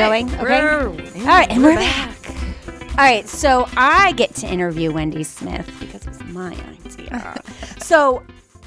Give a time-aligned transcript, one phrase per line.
[0.00, 0.34] going?
[0.34, 0.60] Okay.
[1.20, 2.16] All right, and we're back.
[2.90, 6.52] All right, so I get to interview Wendy Smith because it was my
[6.86, 7.42] idea.
[7.78, 8.22] so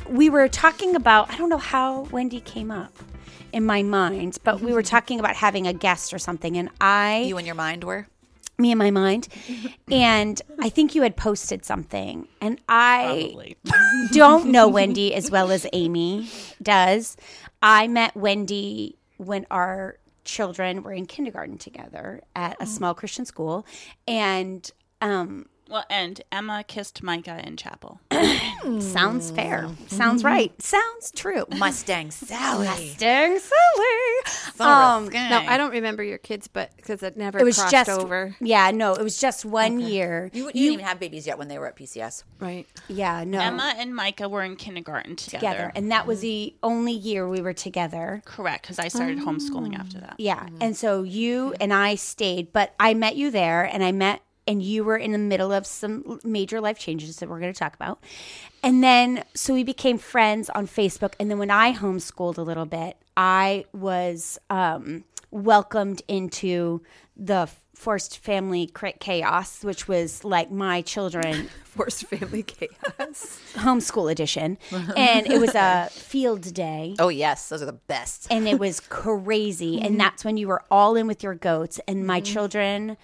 [0.07, 2.93] we were talking about, I don't know how Wendy came up
[3.51, 4.89] in my mind, but we were mm-hmm.
[4.89, 6.55] talking about having a guest or something.
[6.55, 8.07] And I, You and your mind were?
[8.59, 9.27] me in my mind,
[9.91, 12.27] and I think you had posted something.
[12.41, 13.55] And I
[14.11, 16.29] don't know Wendy as well as Amy
[16.61, 17.17] does.
[17.63, 23.65] I met Wendy when our children were in kindergarten together at a small Christian school.
[24.07, 24.69] And
[25.01, 27.99] um, Well, and Emma kissed Micah in chapel.
[28.79, 29.69] sounds fair.
[29.87, 30.53] Sounds right.
[30.61, 31.45] Sounds true.
[31.57, 32.65] Mustang Sally.
[32.67, 34.59] Mustang silly.
[34.59, 37.89] Um, No, I don't remember your kids, but because it never it was crossed just
[37.89, 38.35] over.
[38.39, 40.29] Yeah, no, it was just one year.
[40.33, 42.23] You, you didn't even have babies yet when they were at PCS.
[42.39, 42.67] Right.
[42.87, 43.39] Yeah, no.
[43.39, 45.39] Emma and Micah were in kindergarten together.
[45.47, 45.71] together.
[45.75, 48.21] And that was the only year we were together.
[48.25, 50.15] Correct, because I started homeschooling after that.
[50.17, 50.47] Yeah.
[50.61, 54.61] And so you and I stayed, but I met you there and I met and
[54.61, 57.73] you were in the middle of some major life changes that we're going to talk
[57.75, 58.03] about.
[58.61, 62.65] And then so we became friends on Facebook and then when I homeschooled a little
[62.65, 66.81] bit, I was um, welcomed into
[67.15, 68.69] the forced family
[68.99, 73.39] chaos, which was like my children Forced family chaos.
[73.55, 74.59] homeschool edition.
[74.95, 76.95] And it was a field day.
[76.99, 77.49] Oh, yes.
[77.49, 78.27] Those are the best.
[78.29, 79.81] and it was crazy.
[79.81, 81.79] And that's when you were all in with your goats.
[81.87, 82.95] And my children,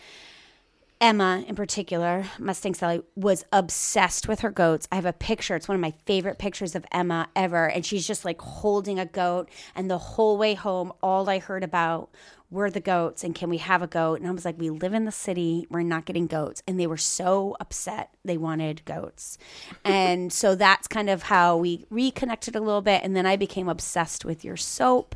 [1.02, 4.86] Emma in particular, Mustang Sally, was obsessed with her goats.
[4.92, 5.56] I have a picture.
[5.56, 7.70] It's one of my favorite pictures of Emma ever.
[7.70, 9.50] And she's just like holding a goat.
[9.76, 12.10] And the whole way home, all I heard about
[12.52, 14.20] were the goats and can we have a goat?
[14.20, 15.68] And I was like, we live in the city.
[15.70, 16.64] We're not getting goats.
[16.68, 18.14] And they were so upset.
[18.26, 19.38] They wanted goats.
[19.86, 23.04] And so that's kind of how we reconnected a little bit.
[23.04, 25.16] And then I became obsessed with your soap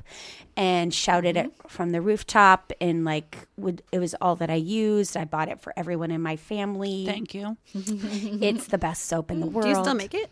[0.55, 1.67] and shouted it mm-hmm.
[1.67, 2.71] from the rooftop.
[2.79, 5.17] And like, would, it was all that I used.
[5.17, 7.05] I bought it for everyone in my family.
[7.05, 7.57] Thank you.
[7.73, 9.63] It's the best soap in the world.
[9.63, 10.29] Do you still make it?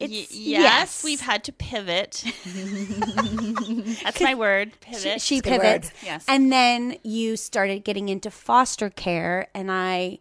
[0.00, 1.04] Y- yes, yes.
[1.04, 2.22] we've had to pivot.
[4.02, 4.72] That's my word.
[4.84, 5.20] she, Pivot.
[5.20, 5.90] she good pivots.
[6.04, 6.24] Yes.
[6.28, 10.18] And then you started getting into foster care, and I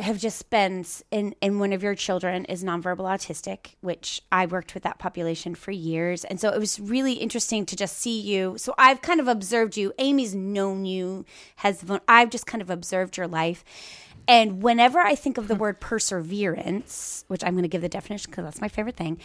[0.00, 4.44] have just been s- and and one of your children is nonverbal autistic, which I
[4.46, 8.20] worked with that population for years, and so it was really interesting to just see
[8.20, 8.56] you.
[8.58, 9.92] So I've kind of observed you.
[9.98, 11.24] Amy's known you,
[11.56, 13.64] has I've just kind of observed your life.
[14.26, 18.30] And whenever I think of the word perseverance, which I'm going to give the definition
[18.30, 19.18] because that's my favorite thing,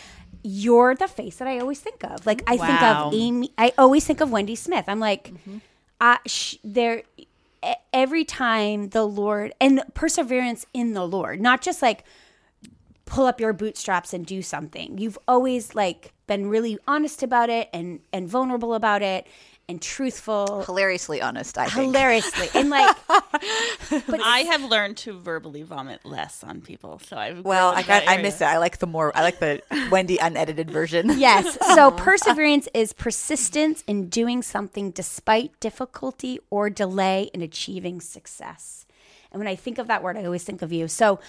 [0.43, 2.25] you're the face that I always think of.
[2.25, 4.85] Like I think of Amy, I always think of Wendy Smith.
[4.87, 5.33] I'm like,
[5.99, 7.03] I, sh- there,
[7.93, 12.03] every time the Lord and perseverance in the Lord, not just like
[13.05, 14.97] pull up your bootstraps and do something.
[14.97, 19.25] You've always like been really honest about it and and vulnerable about it
[19.69, 21.85] and truthful, Hilariously honest, I think.
[21.95, 27.45] hilariously, and like but I have learned to verbally vomit less on people, so I've
[27.45, 28.45] Well, I got, I miss it.
[28.45, 31.11] I like the more, I like the Wendy unedited version.
[31.19, 31.57] Yes.
[31.75, 38.85] So perseverance is persistence in doing something despite difficulty or delay in achieving success.
[39.31, 40.87] And when I think of that word, I always think of you.
[40.87, 41.19] So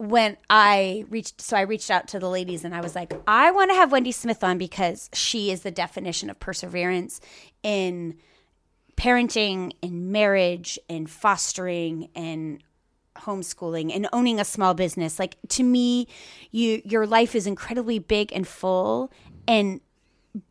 [0.00, 3.50] when I reached, so I reached out to the ladies and I was like, I
[3.50, 7.20] want to have Wendy Smith on because she is the definition of perseverance
[7.62, 8.16] in
[8.96, 12.64] parenting, in marriage, in fostering, and
[13.14, 15.18] homeschooling and owning a small business.
[15.18, 16.08] Like to me
[16.50, 19.12] you your life is incredibly big and full
[19.46, 19.82] and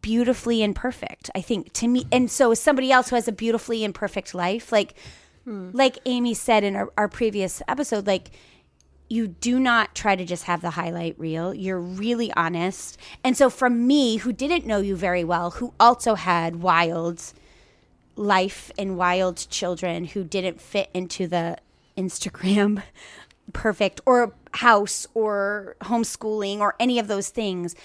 [0.02, 1.74] beautifully imperfect i think.
[1.74, 4.94] To me and so as somebody else who has a beautifully imperfect life like
[5.46, 5.72] hmm.
[5.74, 8.30] like amy said in our, our previous episode like
[9.10, 11.54] you do not try to just have the highlight reel.
[11.54, 12.98] You're really honest.
[13.24, 17.34] And so from me who didn't know you very well who also had wild
[18.16, 21.58] life and wild children who didn't fit into the
[21.98, 22.84] Instagram
[23.54, 27.76] perfect or house or homeschooling or any of those things,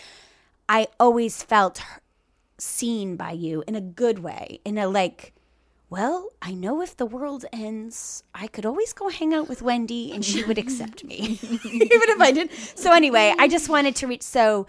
[0.69, 1.81] I always felt
[2.59, 5.34] seen by you in a good way, in a like,
[5.95, 10.11] well, I know if the world ends, I could always go hang out with Wendy
[10.11, 12.51] and she would accept me, even if I didn't.
[12.75, 14.25] So, anyway, I just wanted to reach.
[14.25, 14.67] So,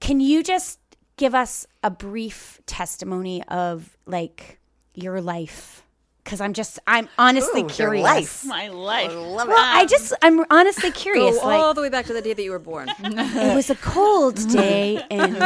[0.00, 0.80] can you just
[1.16, 4.58] give us a brief testimony of like
[4.94, 5.86] your life?
[6.24, 8.02] Because I'm just, I'm honestly Ooh, your curious.
[8.04, 8.44] life.
[8.44, 9.12] my life.
[9.14, 11.38] Love Well, I just, I'm honestly curious.
[11.38, 12.88] Go like, all the way back to the day that you were born.
[12.98, 15.36] it was a cold day, and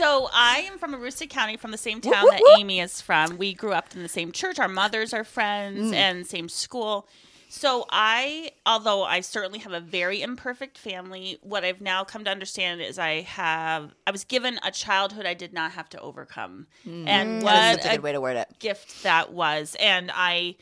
[0.00, 3.36] So I am from Aroostook County, from the same town that Amy is from.
[3.36, 4.58] We grew up in the same church.
[4.58, 5.94] Our mothers are friends mm.
[5.94, 7.06] and same school.
[7.50, 12.30] So I, although I certainly have a very imperfect family, what I've now come to
[12.30, 16.66] understand is I have I was given a childhood I did not have to overcome,
[16.86, 17.06] mm.
[17.06, 17.44] and mm.
[17.44, 18.48] what That's a good way to word it.
[18.58, 19.76] gift that was.
[19.78, 20.56] And I,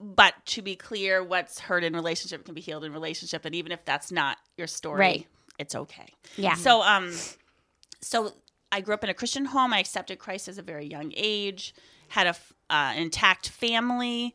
[0.00, 3.70] but to be clear, what's hurt in relationship can be healed in relationship, and even
[3.70, 5.26] if that's not your story, Right.
[5.60, 6.08] it's okay.
[6.36, 6.54] Yeah.
[6.54, 7.12] So um,
[8.00, 8.32] so
[8.72, 9.72] I grew up in a Christian home.
[9.72, 11.74] I accepted Christ as a very young age.
[12.08, 12.36] Had a
[12.74, 14.34] uh, intact family,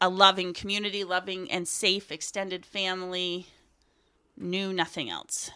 [0.00, 3.46] a loving community, loving and safe extended family.
[4.38, 5.50] Knew nothing else.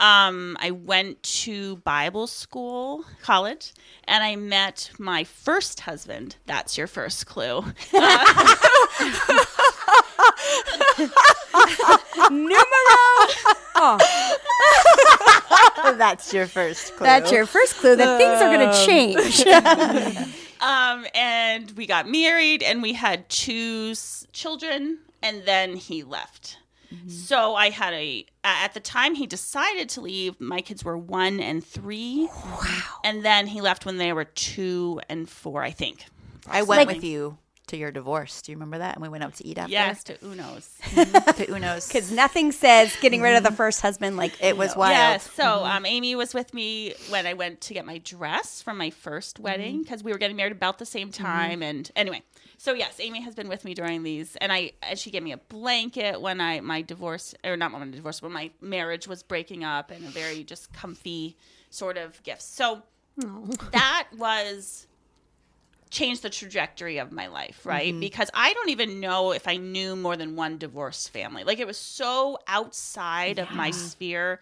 [0.00, 3.72] Um, I went to Bible school, college,
[4.04, 6.36] and I met my first husband.
[6.46, 7.62] That's your first clue.
[15.98, 17.06] That's your first clue.
[17.06, 20.36] That's your first clue that things are going to change.
[20.58, 26.56] Um, and we got married and we had two s- children, and then he left.
[27.08, 30.96] So I had a, a- at the time he decided to leave, my kids were
[30.96, 32.30] one and three.
[32.32, 32.82] Wow.
[33.04, 36.06] And then he left when they were two and four, I think.
[36.48, 37.36] I went Like- with you
[37.68, 38.42] to your divorce.
[38.42, 38.94] Do you remember that?
[38.94, 39.72] And we went out to eat after.
[39.72, 40.70] Yes, to Uno's.
[40.96, 41.42] Mm-hmm.
[41.42, 41.86] to Uno's.
[41.86, 43.56] Because nothing says getting rid of the mm-hmm.
[43.56, 44.92] first husband like It was wild.
[44.92, 45.30] Yes.
[45.32, 45.76] So mm-hmm.
[45.76, 49.38] um, Amy was with me when I went to get my dress from my first
[49.38, 51.62] wedding because we were getting married about the same time.
[51.62, 52.22] And anyway,
[52.58, 55.32] so yes, Amy has been with me during these, and I and she gave me
[55.32, 59.22] a blanket when I my divorce or not when my divorce when my marriage was
[59.22, 61.36] breaking up, and a very just comfy
[61.70, 62.42] sort of gift.
[62.42, 62.82] So
[63.72, 64.86] that was
[65.90, 67.98] changed the trajectory of my life, right?
[67.98, 71.44] Because I don't even know if I knew more than one divorced family.
[71.44, 74.40] Like it was so outside of my sphere.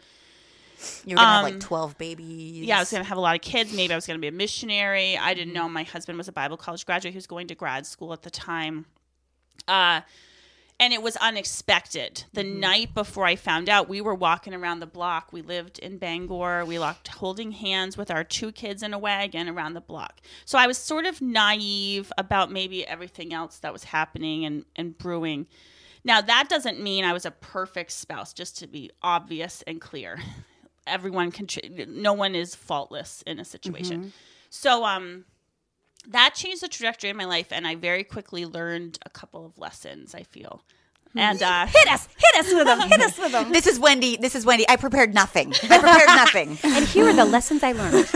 [1.04, 2.64] You were gonna have Um, like twelve babies.
[2.66, 3.72] Yeah, I was going to have a lot of kids.
[3.72, 5.16] Maybe I was going to be a missionary.
[5.16, 7.12] I didn't know my husband was a Bible college graduate.
[7.14, 8.84] He was going to grad school at the time.
[9.68, 10.00] Uh,
[10.80, 12.24] and it was unexpected.
[12.32, 15.32] The night before I found out, we were walking around the block.
[15.32, 16.64] We lived in Bangor.
[16.64, 20.20] We locked holding hands with our two kids in a wagon around the block.
[20.44, 24.98] So I was sort of naive about maybe everything else that was happening and, and
[24.98, 25.46] brewing.
[26.04, 30.18] Now, that doesn't mean I was a perfect spouse, just to be obvious and clear.
[30.86, 31.48] Everyone can,
[31.88, 34.12] no one is faultless in a situation.
[34.50, 35.24] So, um,
[36.08, 39.58] that changed the trajectory of my life, and I very quickly learned a couple of
[39.58, 40.14] lessons.
[40.14, 40.62] I feel,
[41.16, 43.52] and uh, hit us, hit us with them, hit us with them.
[43.52, 44.16] This is Wendy.
[44.16, 44.68] This is Wendy.
[44.68, 45.52] I prepared nothing.
[45.64, 46.58] I prepared nothing.
[46.64, 48.08] And here are the lessons I learned.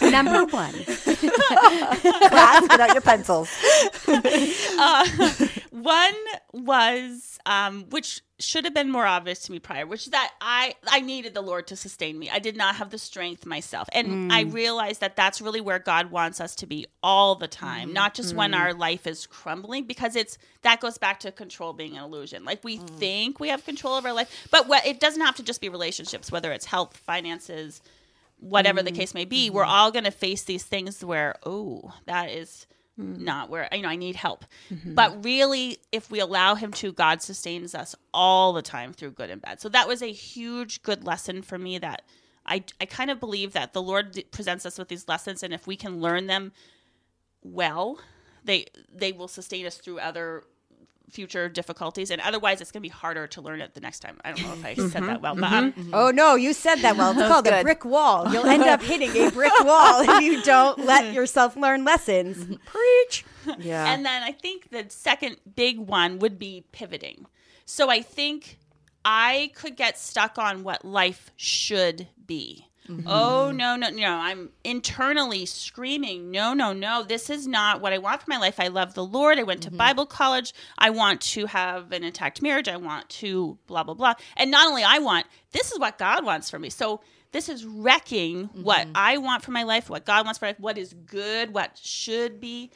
[0.12, 3.48] Number one, Class without your pencils.
[5.76, 6.14] One
[6.54, 10.74] was um, which should have been more obvious to me prior, which is that I
[10.88, 12.30] I needed the Lord to sustain me.
[12.30, 14.32] I did not have the strength myself, and hmm.
[14.32, 18.14] I realized that that's really where God wants us to be all the time, not
[18.14, 18.60] just when hmm.
[18.60, 22.44] our life is crumbling, because it's that goes back to control being an illusion.
[22.44, 22.86] Like we hmm.
[22.86, 25.68] think we have control of our life, but what it doesn't have to just be
[25.68, 27.82] relationships, whether it's health, finances,
[28.38, 29.50] whatever the case may be.
[29.50, 32.66] We're all going to face these things where oh, that is
[32.98, 33.18] Mm.
[33.18, 34.46] not where you know I need help.
[34.70, 34.94] Mm-hmm.
[34.94, 39.28] But really, if we allow Him to, God sustains us all the time through good
[39.28, 39.60] and bad.
[39.60, 41.76] So that was a huge good lesson for me.
[41.76, 42.02] That
[42.46, 45.66] I I kind of believe that the Lord presents us with these lessons, and if
[45.66, 46.52] we can learn them
[47.42, 47.98] well,
[48.44, 50.44] they they will sustain us through other
[51.10, 54.18] future difficulties and otherwise it's going to be harder to learn it the next time
[54.24, 56.96] i don't know if i said that well but um, Oh no, you said that
[56.96, 57.12] well.
[57.12, 58.28] It's called a brick wall.
[58.32, 62.56] You'll end up hitting a brick wall if you don't let yourself learn lessons.
[62.66, 63.24] Preach.
[63.58, 63.92] Yeah.
[63.92, 67.26] And then I think the second big one would be pivoting.
[67.64, 68.58] So I think
[69.04, 72.66] I could get stuck on what life should be.
[72.88, 73.06] Mm-hmm.
[73.06, 74.08] Oh no, no, no.
[74.08, 77.02] I'm internally screaming, no, no, no.
[77.02, 78.58] This is not what I want for my life.
[78.58, 79.38] I love the Lord.
[79.38, 79.78] I went to mm-hmm.
[79.78, 80.52] Bible college.
[80.78, 82.68] I want to have an intact marriage.
[82.68, 84.14] I want to blah blah blah.
[84.36, 86.70] And not only I want, this is what God wants for me.
[86.70, 87.00] So
[87.32, 88.92] this is wrecking what mm-hmm.
[88.94, 91.78] I want for my life, what God wants for my life, what is good, what
[91.82, 92.70] should be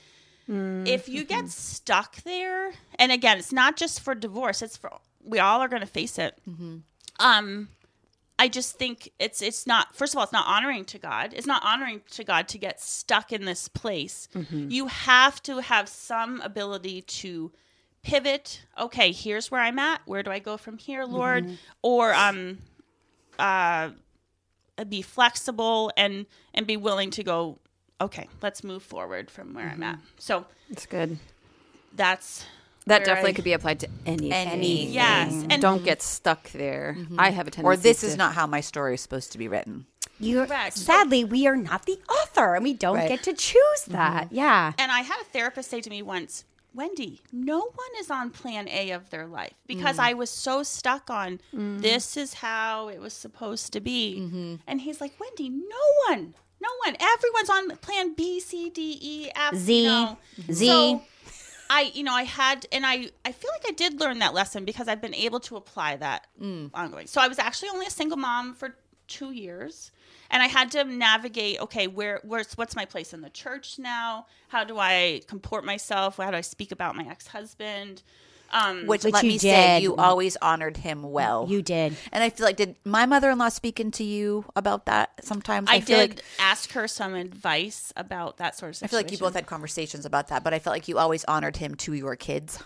[0.50, 4.90] if you get stuck there and again it's not just for divorce it's for
[5.22, 6.36] we all are going to face it
[7.20, 7.68] um
[8.44, 11.32] i just think it's it's not first of all it's not honoring to god.
[11.36, 14.28] It's not honoring to god to get stuck in this place.
[14.50, 17.52] You have to have some ability to
[18.02, 18.62] pivot.
[18.86, 20.00] Okay here's where i'm at.
[20.06, 21.44] Where do i go from here lord?
[21.82, 22.58] Or um
[23.38, 23.90] uh
[24.88, 27.58] be flexible and and be willing to go
[28.00, 29.98] okay let's move forward from where i'm at.
[30.18, 31.18] So It's good.
[31.94, 32.46] that's
[32.86, 34.32] That definitely I- could be applied to anything.
[34.32, 36.96] Any- yes and Don't get stuck there.
[37.18, 39.38] I have a tendency Or this to, is not how my story is supposed to
[39.38, 39.86] be written.
[40.18, 40.76] You're, Correct.
[40.76, 43.08] sadly, we are not the author, and we don't Right.
[43.08, 44.28] get to choose that.
[44.30, 44.72] Yeah.
[44.78, 48.68] and i had a therapist say to me once Wendy, no one is on plan
[48.68, 50.04] A of their life because Mm.
[50.04, 54.18] I was so stuck on this is how it was supposed to be.
[54.20, 54.54] Mm-hmm.
[54.68, 59.30] And he's like, Wendy, no one, no one, everyone's on plan B, C, D, E,
[59.34, 60.16] F, Z, you know.
[60.52, 60.66] Z.
[60.68, 61.02] So
[61.72, 64.64] I, you know, I had, and I, I feel like I did learn that lesson
[64.64, 66.70] because I've been able to apply that Mm.
[66.74, 67.06] ongoing.
[67.06, 68.74] So I was actually only a single mom for
[69.06, 69.92] two years,
[70.30, 71.60] and I had to navigate.
[71.60, 74.26] Okay, where, where's, what's my place in the church now?
[74.48, 76.16] How do I comport myself?
[76.16, 78.02] How do I speak about my ex husband?
[78.52, 81.46] Um, Which, Which let you me say, you always honored him well.
[81.48, 81.96] You did.
[82.12, 85.68] And I feel like, did my mother in law speak into you about that sometimes?
[85.70, 89.12] I, feel did like ask her some advice about that sort of I feel like
[89.12, 91.92] you both had conversations about that, but I felt like you always honored him to
[91.94, 92.62] your kids.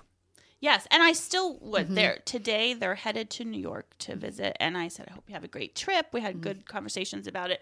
[0.60, 1.86] Yes, and I still would.
[1.86, 1.94] Mm-hmm.
[1.94, 5.34] There today, they're headed to New York to visit, and I said, "I hope you
[5.34, 6.26] have a great trip." We Mm-hmm.
[6.26, 7.60] had good conversations about it.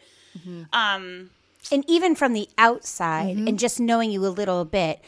[0.73, 1.31] Um,
[1.73, 3.49] And even from the outside Mm-hmm.
[3.49, 5.01] and just knowing you a little bit,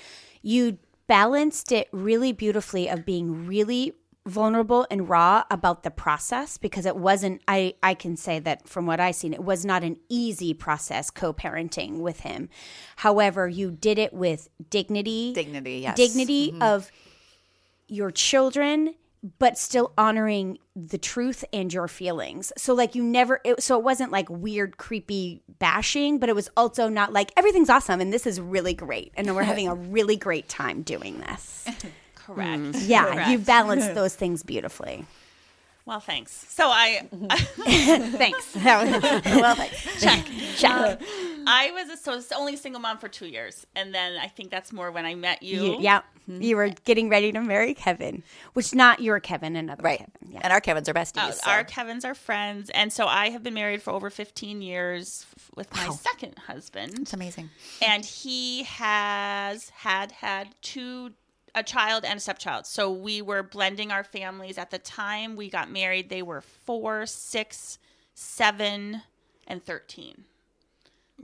[0.43, 3.93] you balanced it really beautifully of being really
[4.27, 8.87] vulnerable and raw about the process because it wasn't I I can say that from
[8.87, 12.49] what I've seen it was not an easy process co-parenting with him.
[12.97, 15.97] However, you did it with dignity, Dignity, yes.
[15.97, 16.63] dignity mm-hmm.
[16.63, 16.91] of
[17.87, 18.95] your children
[19.39, 22.53] but still honoring the truth and your feelings.
[22.59, 26.51] So like you never it, so it wasn't like weird creepy bashing but it was
[26.57, 29.13] also not like everything's awesome and this is really great.
[29.17, 31.67] And we're having a really great time doing this.
[32.15, 32.61] Correct.
[32.61, 32.89] Mm.
[32.89, 33.31] yeah Correct.
[33.31, 35.07] you balanced those things beautifully.
[35.87, 36.47] Well, thanks.
[36.49, 38.57] So I, thanks.
[38.57, 40.03] Well thanks.
[40.03, 40.25] Check.
[40.57, 40.73] Check.
[40.73, 40.97] Uh,
[41.47, 44.51] I was a, so only a single mom for two years, and then I think
[44.51, 45.63] that's more when I met you.
[45.63, 48.23] you, yeah you were getting ready to marry kevin
[48.55, 49.99] which not your kevin another Right.
[49.99, 51.19] kevin yeah And our Kevins are besties.
[51.19, 54.63] Uh, so- Our Kevins are friends, and so I have been married for over 15
[54.63, 56.99] years f- with my second husband.
[57.01, 57.51] it's amazing.
[57.83, 61.13] and he has had had two
[61.57, 65.49] a child and a stepchild so we were blending our families at the time we
[65.49, 67.79] got married they were four six
[68.15, 69.03] seven
[69.47, 70.25] and 13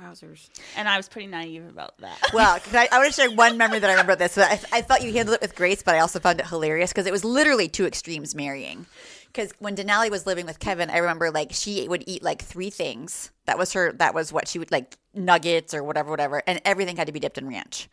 [0.00, 0.48] Wowzers.
[0.76, 3.56] and i was pretty naive about that Well, 'cause I, I want to share one
[3.58, 4.34] memory that I remember this.
[4.36, 6.90] But I, I thought you handled it with grace, but I also found it hilarious
[6.90, 8.86] because it was literally two extremes marrying.
[9.32, 12.70] Because when Denali was living with Kevin, I remember like she would eat like three
[12.70, 13.30] things.
[13.46, 13.92] That was her.
[13.92, 17.18] That was what she would like nuggets or whatever, whatever, and everything had to be
[17.18, 17.88] dipped in ranch.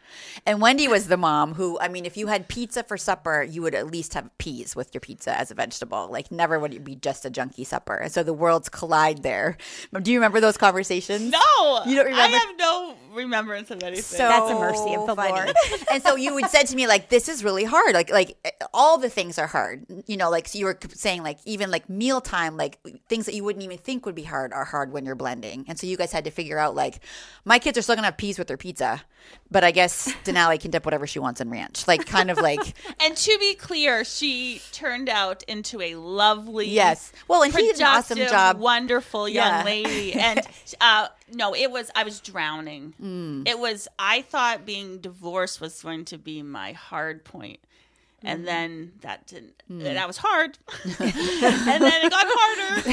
[0.45, 3.63] And Wendy was the mom who, I mean, if you had pizza for supper, you
[3.63, 6.09] would at least have peas with your pizza as a vegetable.
[6.11, 7.95] Like never would it be just a junky supper.
[7.95, 9.57] And so the worlds collide there.
[9.99, 11.31] Do you remember those conversations?
[11.31, 12.35] no You don't remember?
[12.35, 15.31] i have no remembrance of anything so That's a mercy of the funny.
[15.33, 15.53] Lord.
[15.91, 17.93] and so you would said to me like, "This is really hard.
[17.93, 18.37] Like, like
[18.73, 19.85] all the things are hard.
[20.05, 23.43] You know, like so you were saying like even like mealtime, like things that you
[23.43, 25.65] wouldn't even think would be hard are hard when you're blending.
[25.67, 26.99] And so you guys had to figure out like,
[27.43, 29.01] my kids are still gonna have peas with their pizza,
[29.51, 31.87] but I guess Denali can dip whatever she wants in ranch.
[31.87, 32.59] Like, kind of like
[33.01, 37.11] and to be clear she turned out into a lovely yes.
[37.27, 38.59] Well, and he did an awesome job.
[38.59, 39.63] Wonderful young Yeah.
[39.63, 40.13] lady.
[40.27, 40.41] And
[40.81, 42.93] uh, no, it was, I was drowning.
[43.01, 43.47] Mm.
[43.47, 47.59] It was, I thought being divorced was going to be my hard point.
[48.23, 48.29] Mm.
[48.29, 50.57] And then that didn't, that was hard.
[50.99, 52.87] and then it got harder.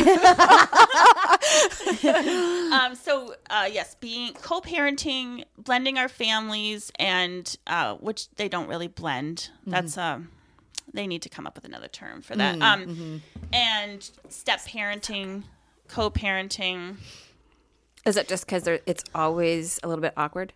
[2.74, 8.68] um, so, uh, yes, being co parenting, blending our families, and uh, which they don't
[8.68, 9.50] really blend.
[9.62, 9.70] Mm-hmm.
[9.70, 10.28] That's, um,
[10.92, 12.56] they need to come up with another term for that.
[12.56, 13.16] Mm, Um, mm-hmm.
[13.52, 15.44] and step parenting,
[15.88, 16.96] co parenting.
[18.04, 20.52] Is it just because it's always a little bit awkward?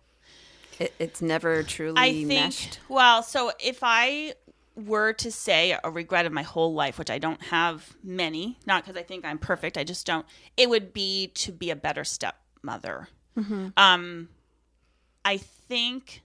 [0.79, 2.79] It, it's never truly I think, meshed.
[2.87, 4.33] well, so if I
[4.75, 8.85] were to say a regret of my whole life, which I don't have many, not
[8.85, 10.25] because I think I'm perfect, I just don't,
[10.55, 13.09] it would be to be a better stepmother.
[13.77, 14.27] Um,
[15.23, 16.23] I think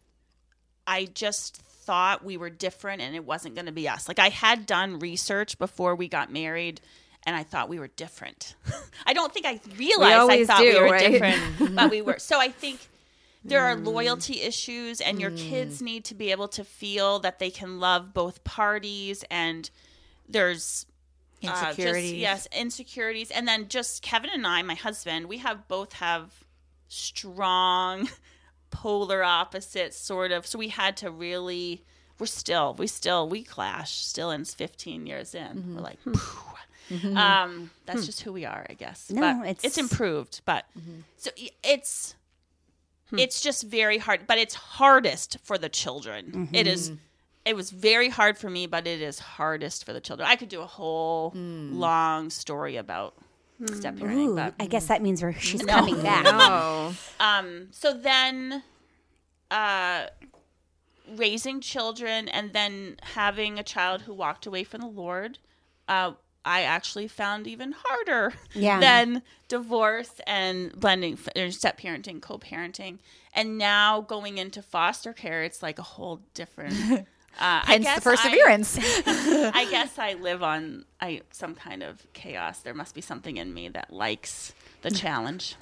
[0.86, 4.08] I just thought we were different and it wasn't going to be us.
[4.08, 6.80] Like I had done research before we got married
[7.26, 8.54] and I thought we were different.
[9.06, 11.10] I don't think I realized I thought we were right?
[11.10, 12.18] different, but we were.
[12.18, 12.80] So I think
[13.44, 17.50] there are loyalty issues and your kids need to be able to feel that they
[17.50, 19.68] can love both parties and
[20.28, 20.86] there's
[21.46, 23.30] uh, just- yes, insecurities.
[23.30, 26.44] And then just Kevin and I, my husband, we have both have
[26.88, 28.08] strong
[28.70, 30.46] polar opposites sort of.
[30.46, 31.84] So we had to really
[32.18, 35.46] we're still we still we clash still in 15 years in.
[35.46, 35.76] Mm-hmm.
[35.76, 36.14] We're like "Phew."
[37.16, 39.10] Um that's just who we are, I guess.
[39.10, 41.00] No, but it's- it's, improved, but Mm-hmm.
[41.16, 41.30] so
[41.62, 42.14] it's
[43.10, 43.18] Hmm.
[43.18, 46.26] it's just very hard, but it's hardest for the children.
[46.32, 46.54] Mm-hmm.
[46.54, 46.92] It is
[47.44, 50.26] it was very hard for me, but it is hardest for the children.
[50.26, 51.74] I could do a whole Hmm.
[51.78, 53.14] long story about
[53.74, 55.74] step parenting, Ooh, but I guess that means we're, she's No.
[55.74, 56.24] coming back.
[56.26, 58.62] Oh, um so then
[59.50, 60.06] uh
[61.16, 65.38] raising children and then having a child who walked away from the Lord,
[65.86, 66.12] uh,
[66.44, 68.80] I actually found even harder Yeah.
[68.80, 72.98] than divorce and blending or step parenting, co parenting.
[73.32, 77.06] And now going into foster care, it's like a whole different.
[77.36, 78.78] Uh, I Hence guess the perseverance.
[78.78, 82.60] I, I guess I live on I some kind of chaos.
[82.60, 85.56] There must be something in me that likes the challenge.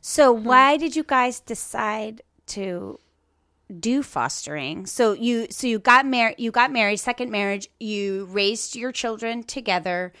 [0.00, 2.22] So why did you guys decide
[2.54, 3.00] to
[3.80, 4.86] do fostering?
[4.86, 9.42] So you so you got married you got married, second marriage, you raised your children
[9.42, 10.12] together,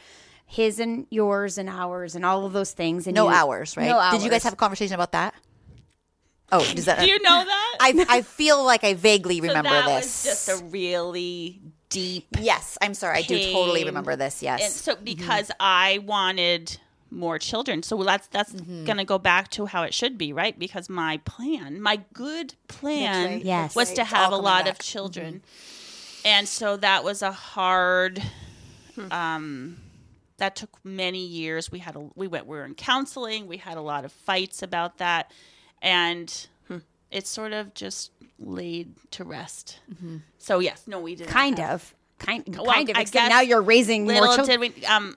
[0.46, 3.88] his and yours and ours and all of those things and no you- hours, right?
[3.88, 5.34] No Did you guys have a conversation about that?
[6.50, 6.98] Oh, does that?
[7.00, 7.76] Do you know that?
[7.80, 10.24] I I feel like I vaguely So remember that this.
[10.24, 13.18] was just a really deep yes, I'm sorry.
[13.18, 14.42] I do totally remember this.
[14.42, 14.62] Yes.
[14.62, 15.04] And so mm-hmm.
[15.04, 16.78] because I wanted
[17.10, 17.82] more children.
[17.82, 20.58] So that's that's going to go back to how it should be, right?
[20.58, 23.44] Because my plan, my good plan right.
[23.44, 23.74] Yes.
[23.74, 23.96] was Right.
[23.96, 24.82] to have a lot coming of back.
[24.82, 25.42] children.
[26.24, 28.22] And so that was a hard
[28.94, 29.12] Hmm.
[29.12, 29.76] um
[30.38, 31.70] that took many years.
[31.70, 34.62] We had a we went we were in counseling, we had a lot of fights
[34.62, 35.30] about that
[35.80, 36.78] and Hmm.
[37.10, 39.78] it's sort of just laid to rest.
[39.92, 40.16] Mm-hmm.
[40.38, 41.94] So yes, no we didn't kind have- of.
[42.18, 42.96] Kind, Well, kind of.
[42.96, 44.46] I except guess now you're raising more children.
[44.46, 45.16] did we um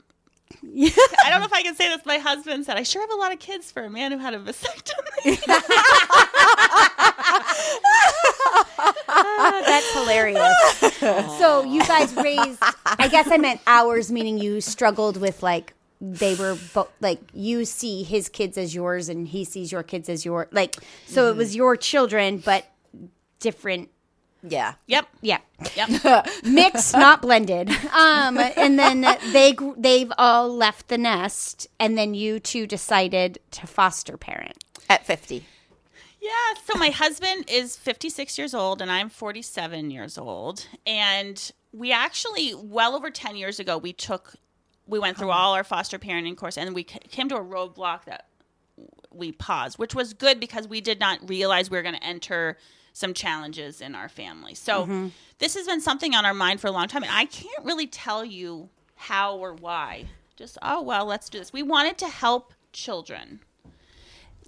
[0.63, 2.05] I don't know if I can say this.
[2.05, 4.33] My husband said, "I sure have a lot of kids for a man who had
[4.33, 5.41] a vasectomy."
[9.13, 11.37] Ah, that's hilarious.
[11.37, 12.59] so you guys raised.
[12.85, 17.65] I guess I meant hours, meaning you struggled with like they were both like you
[17.65, 20.77] see his kids as yours and he sees your kids as your like.
[21.05, 21.37] So it mm-hmm.
[21.39, 22.65] was your children, but
[23.39, 23.89] different.
[24.43, 24.73] Yeah.
[24.87, 25.39] yep, Yeah,
[25.75, 26.27] yep.
[26.43, 27.69] mixed, not blended.
[27.69, 29.01] Um, and then
[29.31, 34.63] they they've all left the nest, and then you two decided to foster parent.
[34.89, 35.45] At 50.
[36.21, 36.29] Yeah,
[36.65, 40.67] so my husband is 56 years old and I'm 47 years old.
[40.85, 44.35] And we actually, well over 10 years ago, we took,
[44.85, 48.27] we went through all our foster parenting course and we came to a roadblock that
[49.11, 52.57] we paused, which was good because we did not realize we were going to enter
[52.93, 54.53] some challenges in our family.
[54.53, 55.07] So mm-hmm.
[55.39, 57.03] this has been something on our mind for a long time.
[57.03, 60.05] And I can't really tell you how or why.
[60.35, 61.53] Just, oh, well, let's do this.
[61.53, 63.41] We wanted to help children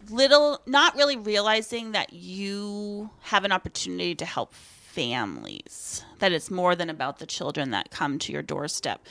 [0.09, 4.53] little not really realizing that you have an opportunity to help
[4.93, 9.01] families that it's more than about the children that come to your doorstep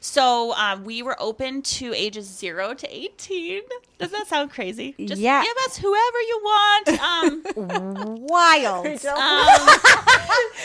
[0.00, 3.62] so um, we were open to ages 0 to 18
[3.98, 5.42] does that sound crazy just Yeah.
[5.42, 7.42] give us whoever you want um,
[8.30, 8.86] Wild.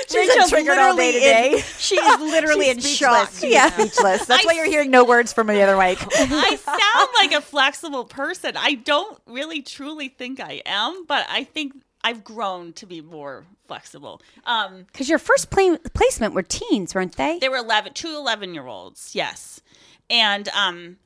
[0.10, 1.62] She's triggered all day today.
[1.78, 3.32] She is literally in shock.
[3.42, 4.26] Yeah, speechless.
[4.26, 6.00] That's why you're hearing no words from the other mic.
[6.16, 8.56] I sound like a flexible person.
[8.58, 13.46] I don't really truly think I am, but I think I've grown to be more
[13.68, 14.22] flexible.
[14.46, 17.40] Um, Because your first pla- placement were teens, weren't they?
[17.40, 19.62] They were 11, two 11 year olds, yes.
[20.10, 20.98] And um,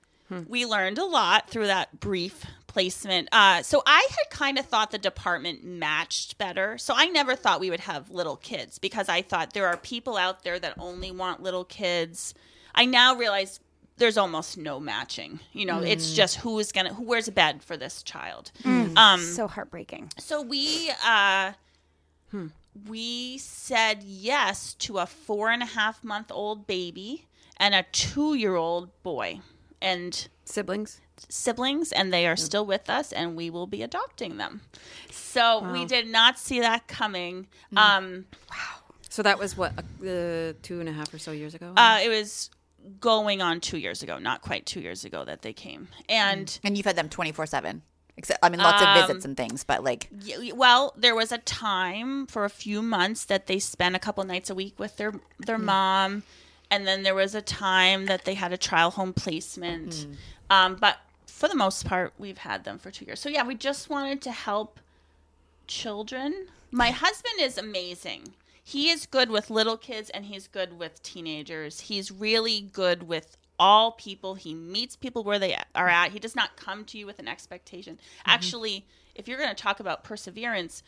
[0.47, 3.27] we learned a lot through that brief placement.
[3.31, 6.77] Uh, so I had kind of thought the department matched better.
[6.77, 10.17] So I never thought we would have little kids because I thought there are people
[10.17, 12.33] out there that only want little kids.
[12.75, 13.59] I now realize
[13.97, 15.39] there's almost no matching.
[15.51, 18.51] You know, it's just who is gonna who wears a bed for this child.
[18.65, 20.11] Um, so heartbreaking.
[20.19, 21.53] so we uh
[22.87, 28.35] we said yes to a four and a half month old baby and a two
[28.35, 29.39] year old boy.
[29.81, 30.99] And Siblings.
[31.29, 34.61] siblings and they are still with us and we will be adopting them.
[35.09, 37.47] So we did not see that coming.
[37.77, 38.57] Um wow.
[39.09, 41.73] So that was what uh, two and a half or so years ago.
[41.77, 42.49] uh it was
[42.99, 45.87] going on two years ago not quite two years ago that they came.
[46.07, 47.81] And And you've had them 24 7.
[48.19, 50.09] Except, I mean, lots of visits um, and things, but like,
[50.53, 54.49] Well, there was a time for a few months that they spent a couple nights
[54.49, 55.65] a week with their their hmm.
[55.65, 56.23] mom,
[56.69, 60.05] and then there was a time that they had a trial home placement.
[60.05, 60.13] Hmm.
[60.51, 63.21] Um, but for the most part, we've had them for two years.
[63.21, 64.81] So yeah, we just wanted to help
[65.65, 66.47] children.
[66.71, 68.33] My husband is amazing.
[68.61, 71.79] He is good with little kids and he's good with teenagers.
[71.79, 74.35] He's really good with all people.
[74.35, 76.11] He meets people where they are at.
[76.11, 77.95] He does not come to you with an expectation.
[77.95, 78.29] Mm-hmm.
[78.29, 80.81] Actually, if you're going to talk about perseverance,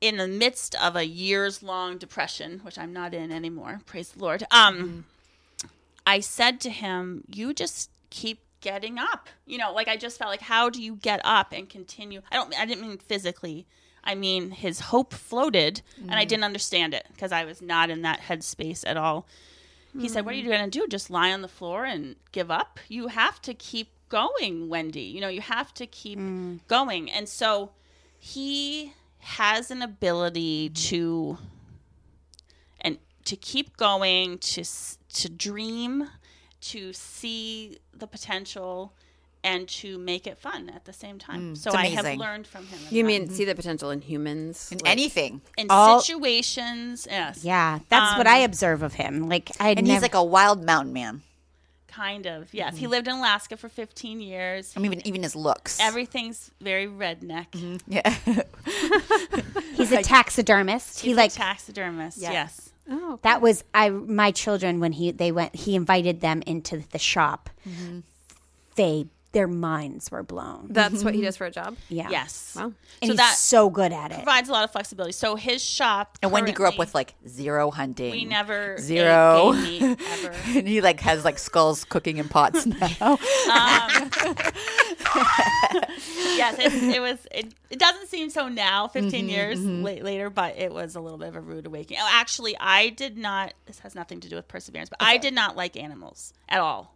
[0.00, 4.20] in the midst of a years long depression, which I'm not in anymore, praise the
[4.20, 5.66] Lord, um, mm-hmm.
[6.06, 9.28] I said to him, You just keep getting up.
[9.46, 12.22] You know, like I just felt like, How do you get up and continue?
[12.30, 13.66] I don't, I didn't mean physically.
[14.04, 16.28] I mean, his hope floated, and I mm-hmm.
[16.28, 19.26] didn't understand it because I was not in that headspace at all.
[20.00, 20.52] He said, What are you mm-hmm.
[20.52, 20.86] going to do?
[20.88, 22.78] Just lie on the floor and give up?
[22.88, 25.02] You have to keep going, Wendy.
[25.02, 26.60] You know, you have to keep mm.
[26.68, 27.10] going.
[27.10, 27.70] And so
[28.18, 31.38] he has an ability to
[32.80, 36.08] and to keep going, to to dream,
[36.60, 38.94] to see the potential,
[39.46, 41.54] and to make it fun at the same time.
[41.54, 42.80] Mm, so I have learned from him.
[42.90, 43.06] You that.
[43.06, 43.34] mean mm-hmm.
[43.34, 44.72] see the potential in humans?
[44.72, 45.40] In Like, anything.
[45.56, 47.06] in all- situations?
[47.08, 47.44] Yes.
[47.44, 49.28] Yeah, that's what I um, observe of him.
[49.28, 51.22] Like I And he's like a wild mountain man.
[51.86, 52.52] Kind of.
[52.52, 52.72] Yes.
[52.72, 52.78] Mm-hmm.
[52.78, 54.74] He lived in Alaska for 15 years.
[54.76, 55.80] I mean, even, even his looks.
[55.80, 57.52] Everything's very redneck.
[57.52, 57.76] Mm-hmm.
[57.86, 58.14] yeah.
[59.76, 61.00] he's a taxidermist.
[61.00, 62.18] he He's like a taxidermist.
[62.18, 62.32] Yeah.
[62.32, 62.72] Yes.
[62.90, 66.98] Oh, that was I my children when he they went he invited them into the
[66.98, 67.48] shop.
[67.66, 68.00] Mm-hmm.
[68.74, 69.06] They
[69.36, 70.68] their minds were blown.
[70.70, 71.26] that's what he mm-hmm.
[71.26, 71.76] does for a job.
[71.90, 72.08] Yeah.
[72.08, 72.54] Yes.
[72.56, 72.64] Wow.
[72.64, 74.14] And so he's that so good at it.
[74.14, 75.12] provides a lot of flexibility.
[75.12, 76.16] So his shop.
[76.22, 78.12] And Wendy grew up with like zero hunting.
[78.12, 79.52] We never Zero.
[79.54, 80.32] ate game meat ever.
[80.58, 82.78] and he like has like skulls cooking in pots now.
[83.10, 83.18] Um,
[86.34, 87.18] yes, it, it was.
[87.30, 89.82] It, it doesn't seem so now, 15 Mm-hmm, years mm-hmm.
[89.84, 91.98] la- later, but it was a little bit of a rude awakening.
[92.02, 93.52] Oh, actually, I did not.
[93.66, 96.95] This has nothing to do with perseverance, but I did not like animals at all,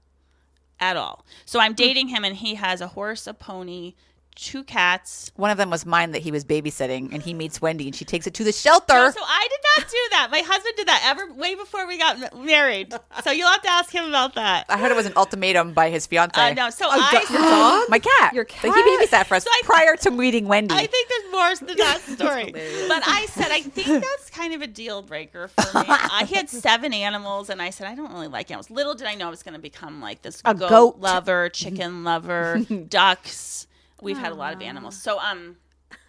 [0.80, 1.24] at all.
[1.44, 1.76] So I'm hmm.
[1.76, 3.94] dating him, and he has a horse, a pony,
[4.36, 5.30] two cats.
[5.36, 8.04] One of them was mine that he was babysitting, and he meets Wendy, and she
[8.04, 8.94] takes it to the shelter.
[8.94, 10.28] No, so I did not do that.
[10.30, 12.94] My husband did that ever way before we got married.
[13.22, 14.64] So you'll have to ask him about that.
[14.68, 16.40] I heard it was an ultimatum by his fiance.
[16.40, 17.86] Uh, no, so I.
[17.88, 18.32] My cat.
[18.34, 20.74] Your Like, he babysat for us So I- prior to meeting Wendy.
[20.74, 22.52] I think there's more to that story.
[22.52, 25.84] but I said, I think that's kind of a deal breaker for me.
[25.88, 28.70] I had seven animals, and I said, I don't really like animals.
[28.70, 30.96] Little did I know I was going to become like this A goat, goat.
[30.98, 33.66] lover, chicken lover, ducks.
[34.02, 34.96] We've had a lot of animals.
[35.00, 35.56] So, um,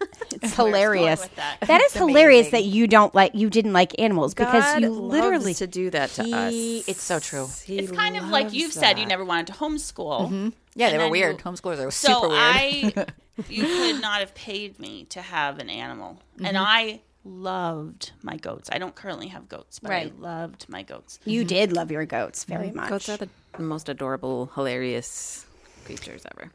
[0.32, 1.20] It's going hilarious.
[1.20, 1.58] with that.
[1.66, 5.12] That is hilarious that you don't like you didn't like animals because God you loves
[5.12, 6.88] literally to do that to He- us.
[6.88, 7.48] it's so true.
[7.64, 10.26] He it's kind of like you've said, you never wanted to homeschool.
[10.26, 10.48] Mm-hmm.
[10.74, 11.38] yeah, they were weird.
[11.38, 12.40] you- Homeschoolers are So super weird.
[12.40, 13.06] I,
[13.48, 16.64] you could not have paid me to have an animal, and mm-hmm.
[16.66, 18.68] I loved my goats.
[18.72, 20.12] I don't currently have goats, but Right.
[20.16, 21.18] I loved my goats.
[21.24, 21.48] you mm-hmm.
[21.48, 22.88] did love your goats very much.
[22.88, 23.28] Goats are the
[23.58, 25.46] most adorable, hilarious
[25.84, 26.50] creatures ever.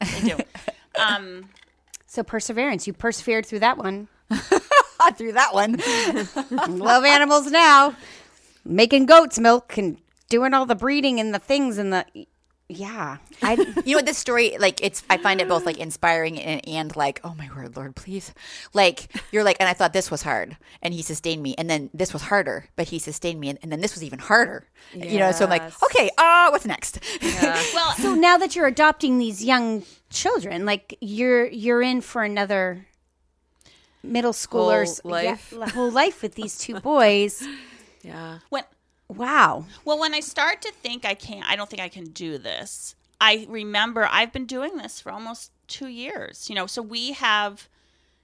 [0.00, 0.38] They do.
[1.02, 1.48] um,
[2.06, 4.08] so perseverance, you persevered through that one.
[5.16, 5.80] through that one.
[6.78, 7.96] love animals now.
[8.64, 12.06] Making goat's milk and doing all the breeding and the things and the
[12.68, 13.18] yeah.
[13.42, 16.66] I you know what this story like it's i find it both like inspiring and,
[16.66, 18.32] and like oh my word lord please
[18.72, 21.90] like you're like and i thought this was hard and he sustained me and then
[21.92, 25.18] this was harder but he sustained me and, and then this was even harder you
[25.18, 25.82] know so i'm like Yes.
[25.84, 27.00] okay uh what's next
[27.74, 32.86] well, so now that you're adopting these young children, like you're you're in for another
[34.02, 35.52] middle schoolers Whole life.
[35.56, 37.46] yeah, whole life with these two boys.
[38.02, 38.40] Yeah.
[38.50, 38.64] when
[39.16, 39.64] Wow.
[39.84, 42.94] well, when I start to think I can't, I don't think I can do this.
[43.20, 46.48] I remember I've been doing this for almost two years.
[46.48, 47.68] You know, so we have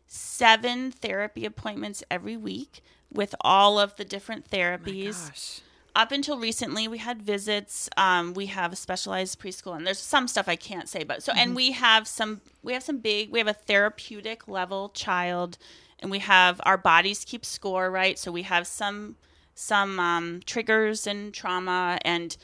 [0.07, 5.29] seven therapy appointments every week with all of the different therapies.
[5.29, 5.61] Gosh.
[5.95, 10.29] up until recently we had visits um, we have a specialized preschool and there's some
[10.29, 13.39] stuff i can't say but so and we have some we have some big we
[13.41, 15.59] have a therapeutic level child
[15.99, 19.17] and we have our bodies keep score right so we have some
[19.61, 22.37] some um, triggers and trauma and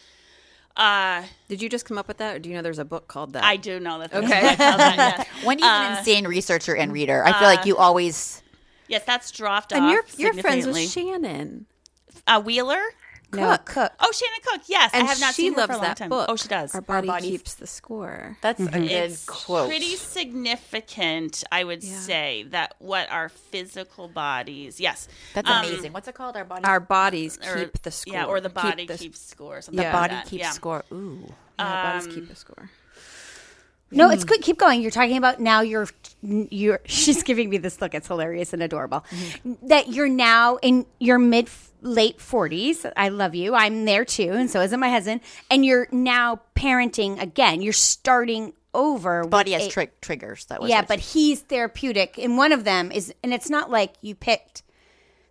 [0.77, 3.09] uh, Did you just come up with that, or do you know there's a book
[3.09, 3.43] called that?
[3.45, 4.41] i do know that there's Okay.
[4.47, 5.27] a book called that, yes.
[5.47, 8.43] wendy's an insane researcher and reader i feel like you always
[8.89, 10.77] yes that's dropped and off you're you're friends with.
[10.91, 11.65] Shannon.
[12.27, 12.83] uh, wheeler
[13.37, 13.93] No, cook.
[14.01, 15.85] oh shannon cook yes And i have not she seen her loves for a long
[15.85, 16.27] that time book.
[16.29, 18.37] oh she does Our body, Body- keeps the score.
[18.41, 21.97] that's a good it's quote pretty significant i would Yeah.
[21.99, 26.65] say that what our physical bodies yes that's um, amazing what's it called our body
[26.65, 28.13] Our bodies or- keep the score.
[28.15, 30.27] yeah or the Keep body the- keeps score something the like body that.
[30.27, 30.51] keeps yeah.
[30.51, 31.25] score ooh
[31.59, 32.71] Yeah, our bodies um, keep the score.
[33.91, 34.29] No, it's mm.
[34.29, 34.43] good.
[34.43, 34.83] Keep going.
[34.83, 35.61] You're talking about now.
[35.61, 35.89] You're
[36.23, 36.81] you're.
[36.87, 37.95] She's giving me this look.
[37.95, 39.05] It's hilarious and adorable.
[39.11, 39.69] Mm-hmm.
[39.69, 41.49] That you're now in your mid
[41.83, 42.85] late forties.
[42.97, 43.55] I love you.
[43.55, 45.21] I'm there too, and so isn't my husband.
[45.51, 47.63] And you're now parenting again.
[47.63, 49.25] You're starting over.
[49.25, 52.91] body has a- tri- triggers that was yeah, but he's therapeutic, and one of them
[52.91, 54.63] is, and it's not like you picked.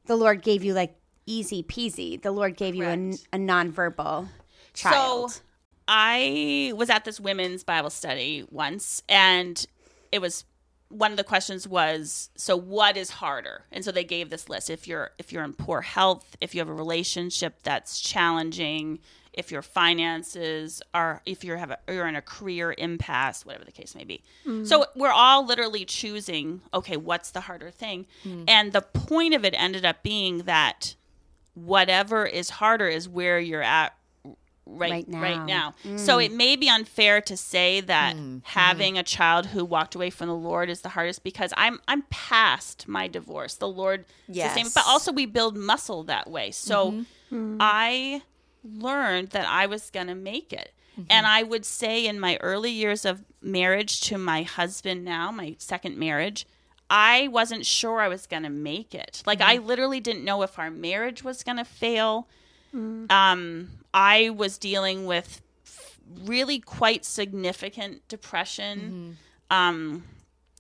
[0.06, 2.22] The Lord gave you like easy peasy.
[2.22, 2.94] The Lord gave you a,
[3.34, 4.30] a nonverbal
[4.74, 5.32] child.
[5.32, 5.42] So
[5.88, 9.66] I was at this women's Bible study once, and
[10.12, 10.46] it was
[10.90, 14.70] one of the questions was, "So what is harder?" And so they gave this list:
[14.70, 19.00] if you're if you're in poor health, if you have a relationship that's challenging,
[19.36, 23.72] if your finances are, if you have a, you're in a career impasse, whatever the
[23.72, 24.24] case may be.
[24.46, 24.66] Mm.
[24.66, 28.06] So we're all literally choosing, okay, what's the harder thing?
[28.24, 28.46] Mm.
[28.48, 30.96] And the point of it ended up being that
[31.54, 33.95] whatever is harder is where you're at
[34.66, 35.74] right Right right now.
[35.84, 35.98] now.
[35.98, 36.26] So mm.
[36.26, 38.42] it may be unfair to say that mm, mm.
[38.44, 42.04] having a child who walked away from the Lord is the hardest because I'm I'm
[42.04, 43.56] past my divorce.
[43.56, 44.62] The Lord sustained me.
[44.64, 44.74] Yes.
[44.74, 46.52] but also we build muscle that way.
[46.52, 47.36] So mm-hmm.
[47.36, 47.58] Mm-hmm.
[47.60, 48.22] I
[48.64, 50.74] learned that I was going to make it.
[50.94, 51.08] Mm-hmm.
[51.10, 55.56] And I would say in my early years of marriage to my husband now, my
[55.60, 56.48] second marriage,
[56.90, 59.24] I wasn't sure I was going to make it.
[59.26, 62.28] Like I literally didn't know if our marriage was going to fail.
[63.10, 65.42] Um, I was dealing with
[66.24, 69.18] really quite significant depression.
[69.50, 70.04] Um,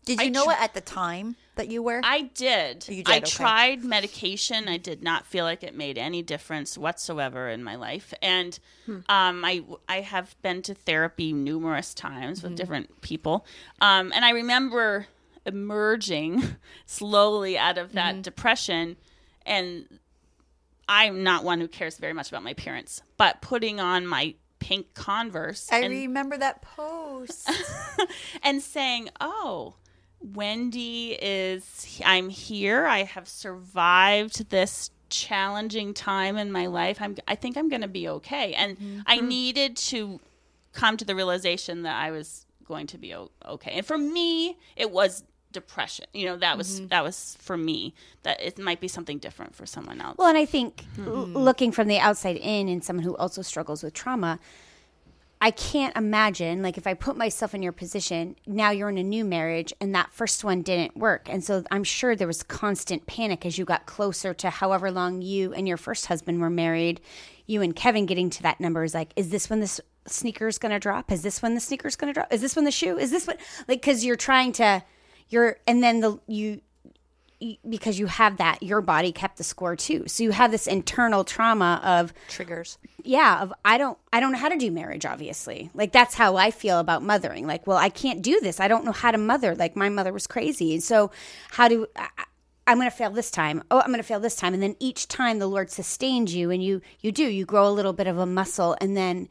[0.05, 2.01] Did you I know tr- it at the time that you were?
[2.03, 2.87] I did.
[2.87, 3.25] You did, I okay.
[3.25, 4.67] tried medication.
[4.67, 8.13] I did not feel like it made any difference whatsoever in my life.
[8.21, 8.99] And Hmm.
[9.09, 12.47] um, I I have been to therapy numerous times Mm-hmm.
[12.49, 13.45] with different people.
[13.81, 15.07] Um, and I remember
[15.45, 16.43] emerging
[16.85, 17.95] slowly out of Mm-hmm.
[17.95, 18.97] that depression.
[19.45, 19.99] And
[20.87, 24.93] I'm not one who cares very much about my appearance, but putting on my pink
[24.93, 27.49] Converse I and remember that post.
[28.43, 29.75] and saying, "Oh,
[30.19, 32.85] Wendy is I'm here.
[32.85, 36.97] I have survived this challenging time in my life.
[37.01, 38.99] I'm I think I'm going to be okay." And mm-hmm.
[39.05, 40.19] I needed to
[40.73, 43.71] come to the realization that I was going to be okay.
[43.71, 45.23] And for me, it was
[45.55, 46.05] depression.
[46.13, 46.87] You know, that was mm-hmm.
[46.89, 47.93] that was for me.
[48.23, 50.17] That it might be something different for someone else.
[50.19, 51.31] Well, and I think l- hmm.
[51.31, 51.37] Hmm.
[51.37, 54.39] looking from the outside in and someone who also struggles with trauma,
[55.41, 59.03] I can't imagine, like, if I put myself in your position, now you're in a
[59.03, 61.27] new marriage and that first one didn't work.
[61.29, 65.21] And so I'm sure there was constant panic as you got closer to however long
[65.21, 67.01] you and your first husband were married.
[67.47, 70.71] You and Kevin getting to that number is like, is this when this sneaker's going
[70.71, 71.11] to drop?
[71.11, 72.33] Is this when the sneaker's going to drop?
[72.33, 72.97] Is this when the shoe?
[72.97, 74.83] Is this what, like, because you're trying to,
[75.29, 76.61] you're, and then the, you,
[77.67, 80.05] because you have that your body kept the score too.
[80.07, 82.77] So you have this internal trauma of Triggers.
[83.03, 85.69] yeah of i don't i don't know how to do marriage obviously.
[85.73, 87.45] Like that's how i feel about mothering.
[87.45, 88.59] Like well i can't do this.
[88.59, 89.53] I don't know how to mother.
[89.55, 90.73] Like my mother was crazy.
[90.73, 91.11] And so
[91.51, 92.07] how do I,
[92.67, 93.63] i'm going to fail this time.
[93.69, 94.53] Oh i'm going to fail this time.
[94.53, 97.71] And then each time the lord sustains you and you you do you grow a
[97.71, 99.27] little bit of a muscle and then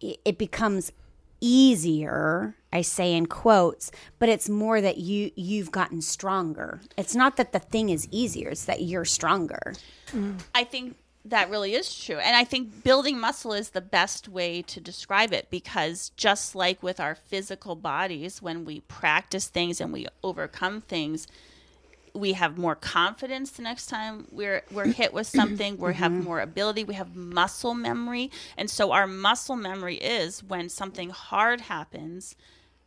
[0.00, 0.90] it, it becomes
[1.40, 7.36] easier i say in quotes but it's more that you you've gotten stronger it's not
[7.36, 9.74] that the thing is easier it's that you're stronger
[10.12, 10.38] mm.
[10.54, 12.16] I think that really is true.
[12.16, 16.82] And I think building muscle is the best way to describe it because just like
[16.82, 21.26] with our physical bodies, when we practice things and we overcome things,
[22.14, 25.76] we have more confidence the next time we're we're hit with something.
[25.78, 26.84] We have more ability.
[26.84, 28.30] We have muscle memory.
[28.56, 32.36] And so our muscle memory is when something hard happens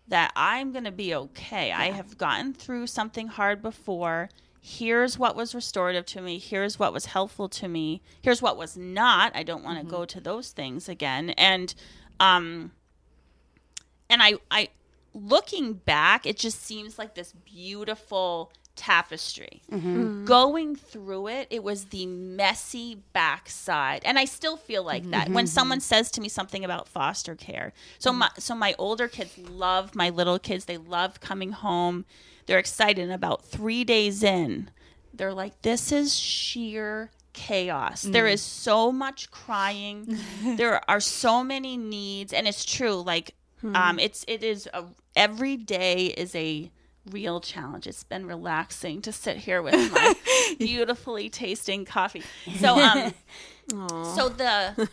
[0.05, 1.71] that i'm going to be okay.
[1.71, 4.29] I have gotten through something hard before.
[4.59, 6.39] Here's what was restorative to me.
[6.39, 8.01] Here's what was helpful to me.
[8.21, 9.33] Here's what was not.
[9.36, 11.31] I don't want to go to those things again.
[11.31, 11.73] And
[12.19, 12.71] um
[14.13, 14.69] and I, I,
[15.13, 19.62] looking back, it just seems like this beautiful tapestry.
[19.71, 20.23] Mm-hmm.
[20.23, 20.25] Mm.
[20.25, 25.45] Going through it, it was the messy backside, and I still feel like that when
[25.45, 25.51] mm-hmm.
[25.51, 27.73] someone says to me something about foster care.
[27.99, 28.19] So mm.
[28.19, 30.65] my, so my older kids love my little kids.
[30.65, 32.05] They love coming home.
[32.45, 33.01] They're excited.
[33.01, 34.69] And about three days in,
[35.13, 38.12] they're like, "This is sheer." chaos mm.
[38.12, 40.19] there is so much crying
[40.55, 43.75] there are so many needs and it's true like hmm.
[43.75, 44.83] um it's it is a
[45.15, 46.69] every day is a
[47.11, 47.85] real challenge.
[47.87, 50.13] It's been relaxing to sit here with my
[50.59, 52.23] beautifully tasting coffee.
[52.59, 53.13] So um
[54.15, 54.89] so the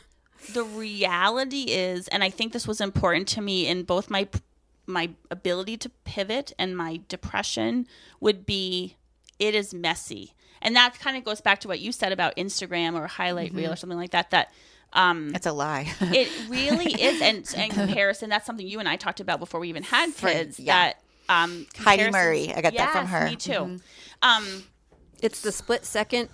[0.54, 4.26] the reality is and i think this was important to me in both my
[4.86, 7.86] my ability to pivot and my depression
[8.20, 8.96] would be
[9.38, 10.34] it is messy.
[10.62, 13.72] And that kind of goes back to what you said about instagram or highlight reel
[13.72, 14.52] or something like that that
[14.92, 15.92] um That's a lie.
[16.00, 17.20] it really is.
[17.22, 20.28] And in comparison that's something you and i talked about before we even had For-
[20.28, 20.74] kids yeah.
[20.74, 22.52] that um Heidi Murray.
[22.54, 23.24] I got that from Yes, her.
[23.26, 23.78] me too
[24.22, 24.64] um
[25.22, 26.28] It's the split second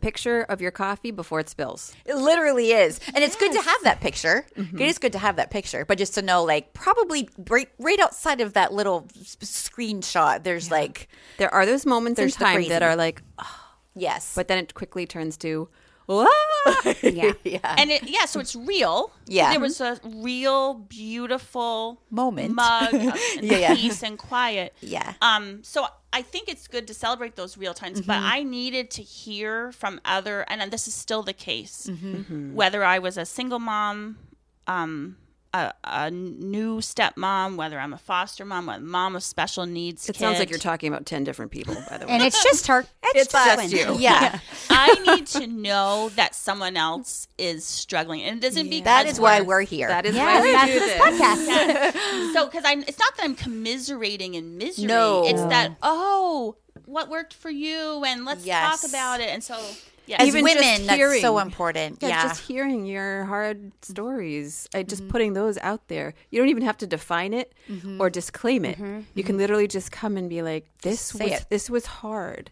[0.00, 1.94] picture of your coffee before it spills.
[2.04, 4.44] It literally is, and it's good to have that picture.
[4.56, 8.00] It is good to have that picture, but just to know, like, probably right, right
[8.00, 12.70] outside of that little screenshot, there's like, There are those moments There's in time crazy.
[12.70, 13.60] that are like, oh,
[13.94, 15.68] yes, but then it quickly turns to,
[16.08, 16.26] "Wah!"
[17.02, 19.50] yeah yeah, and it yeah so it's real Yeah.
[19.50, 22.54] there was a real beautiful Moment.
[22.54, 23.74] mug of Yeah, yeah.
[23.74, 28.00] peace and quiet yeah, um so i think it's good to celebrate those real times
[28.00, 28.32] but Mm-hmm.
[28.36, 32.54] i needed to hear from other and this is still the case Mm-hmm.
[32.54, 34.18] whether i was a single mom
[34.66, 35.16] um
[35.54, 40.08] a, a new stepmom, whether I'm a foster mom, a mom of special needs.
[40.08, 42.12] It sounds like you're talking about 10 different people, by the way.
[42.12, 42.84] And it's just her.
[43.14, 43.96] It's, It's just you.
[43.98, 44.38] Yeah.
[44.70, 49.20] I need to know that someone else is struggling, and it doesn't because That is
[49.20, 49.88] why we're- we're here.
[49.88, 51.92] that is Yes, why we that's do this this.
[51.92, 52.32] podcast.
[52.32, 54.86] so because I it's not that I'm commiserating in misery.
[54.86, 55.26] No.
[55.26, 58.80] it's that oh, what worked for you, and let's Yes.
[58.80, 59.28] talk about it.
[59.28, 59.60] And so
[60.06, 61.20] yeah, As Even just women, that's hearing.
[61.20, 61.98] so important.
[62.02, 62.22] Yeah, Yeah.
[62.24, 65.10] just hearing your hard stories, I just mm-hmm.
[65.10, 66.14] putting those out there.
[66.30, 68.00] You don't even have to define it mm-hmm.
[68.00, 68.76] or disclaim it.
[68.78, 69.00] Mm-hmm.
[69.14, 71.46] You can literally just come and be like, "This was it.
[71.50, 72.50] this was hard."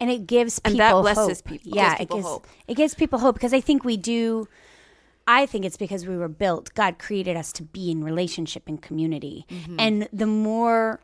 [0.00, 1.44] and it gives people And that blesses hope.
[1.46, 2.46] people- Yeah, gives it gives hope.
[2.66, 4.48] it gives people hope because I think we do.
[5.28, 6.74] I think it's because we were built.
[6.74, 9.76] God created us to be in relationship and community, Mm-hmm.
[9.78, 11.00] and the more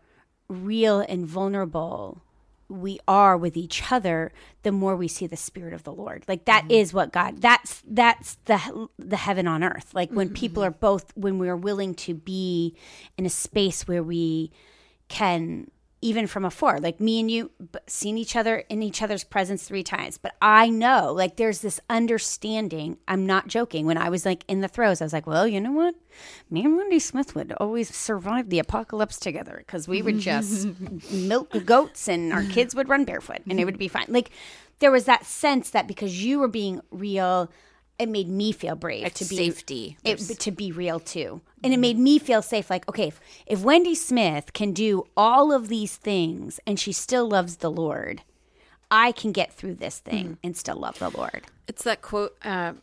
[0.49, 2.23] real and vulnerable
[2.69, 6.25] we are with each other, the more we see the spirit of the Lord.
[6.29, 6.73] Like that Mm-hmm.
[6.73, 7.41] is what God.
[7.41, 9.95] That's that's the the heaven on earth.
[9.95, 10.69] Like when people Mm-hmm.
[10.69, 12.77] are both when we are willing to be
[13.17, 14.53] in a space where we
[15.09, 15.71] can
[16.01, 16.81] even from afar.
[16.81, 17.51] Like me and you
[17.87, 20.19] seen each other in each other's presence three times.
[20.19, 22.99] But i know like there's this understanding.
[23.07, 23.87] I'm not joking.
[23.87, 25.95] When i was like in the throes i was like well you know what?
[26.51, 30.69] Me and wendy smith would always survive the apocalypse together because we would just
[31.11, 34.07] milk the goats and our kids would run barefoot and it would be fine.
[34.09, 34.31] Like
[34.81, 37.51] there was that sense that because you were being real
[37.99, 39.97] it made me feel brave It's to be safety.
[40.05, 41.41] it, to be real too.
[41.65, 42.71] And it made me feel safe.
[42.71, 47.29] Like, okay, if, if Wendy Smith can do all of these things and she still
[47.29, 48.23] loves the Lord,
[48.91, 51.43] I can get through this thing and still love the Lord.
[51.67, 52.75] It's that quote, uh,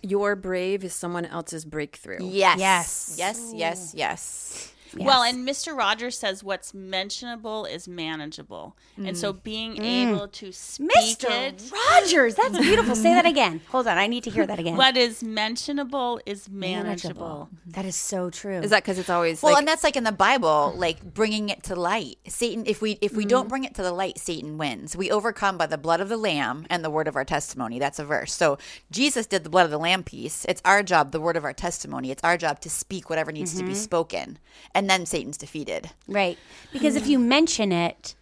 [0.00, 2.58] "Your brave is someone else's breakthrough." Yes.
[2.58, 3.14] Yes.
[3.18, 3.52] Yes.
[3.54, 3.92] Yes.
[3.94, 4.71] Yes.
[4.98, 5.76] Well, and Mr.
[5.76, 9.42] Rogers says what's mentionable is manageable, and so mm.
[9.42, 9.84] being mm.
[9.84, 11.30] able to speak Mr.
[11.30, 11.70] it.
[11.90, 12.94] Rogers, that's beautiful.
[12.94, 13.60] Say that again.
[13.70, 14.76] Hold on, I need to hear that again.
[14.76, 17.48] What is mentionable is manageable.
[17.66, 18.58] That is so true.
[18.58, 21.48] Is that because it's always Well, like and that's like in the Bible, like bringing
[21.48, 22.18] it to light.
[22.28, 23.50] Satan, if we if we don't mm.
[23.50, 24.96] bring it to the light, Satan wins.
[24.96, 27.78] We overcome by the blood of the Lamb and the word of our testimony.
[27.78, 28.32] That's a verse.
[28.32, 28.58] So
[28.90, 30.44] Jesus did the blood of the Lamb piece.
[30.48, 32.10] It's our job, the word of our testimony.
[32.10, 33.74] It's our job to speak whatever needs to be mm-hmm.
[33.74, 34.38] spoken,
[34.74, 35.90] and then Satan's defeated.
[36.08, 36.38] Right.
[36.72, 38.14] Because if you mention it,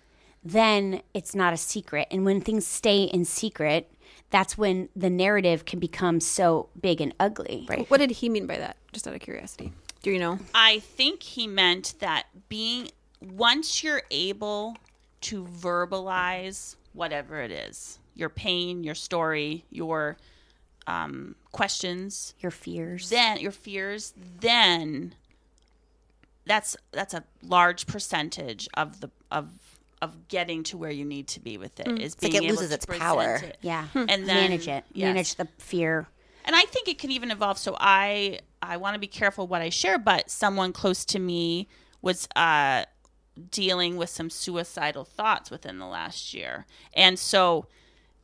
[0.44, 2.08] then it's not a secret.
[2.10, 3.92] And when things stay in secret,
[4.30, 7.66] that's when the narrative can become so big and ugly.
[7.68, 7.90] Right.
[7.90, 8.76] what did he mean by that?
[8.92, 10.38] Just out of curiosity, do you know?
[10.54, 12.88] I think he meant that being
[13.20, 14.76] once you're able
[15.22, 20.16] to verbalize whatever it is, your pain, your story, your
[20.86, 23.10] um, questions, Your fears.
[23.10, 25.14] then your fears, then
[26.50, 29.50] that's that's a large percentage of the of
[30.02, 31.86] of getting to where you need to be with it.
[31.86, 32.00] Mm.
[32.00, 33.36] Is like being it able loses to its power.
[33.36, 33.58] it.
[33.60, 33.86] yeah.
[33.94, 34.26] and hmm.
[34.26, 34.84] then manage it.
[34.92, 35.06] yes.
[35.06, 36.08] Manage the fear.
[36.44, 37.56] and I think it can even evolve.
[37.56, 41.68] So I I want to be careful what I share, but someone close to me
[42.02, 42.84] was uh,
[43.52, 47.66] dealing with some suicidal thoughts within the last year, and so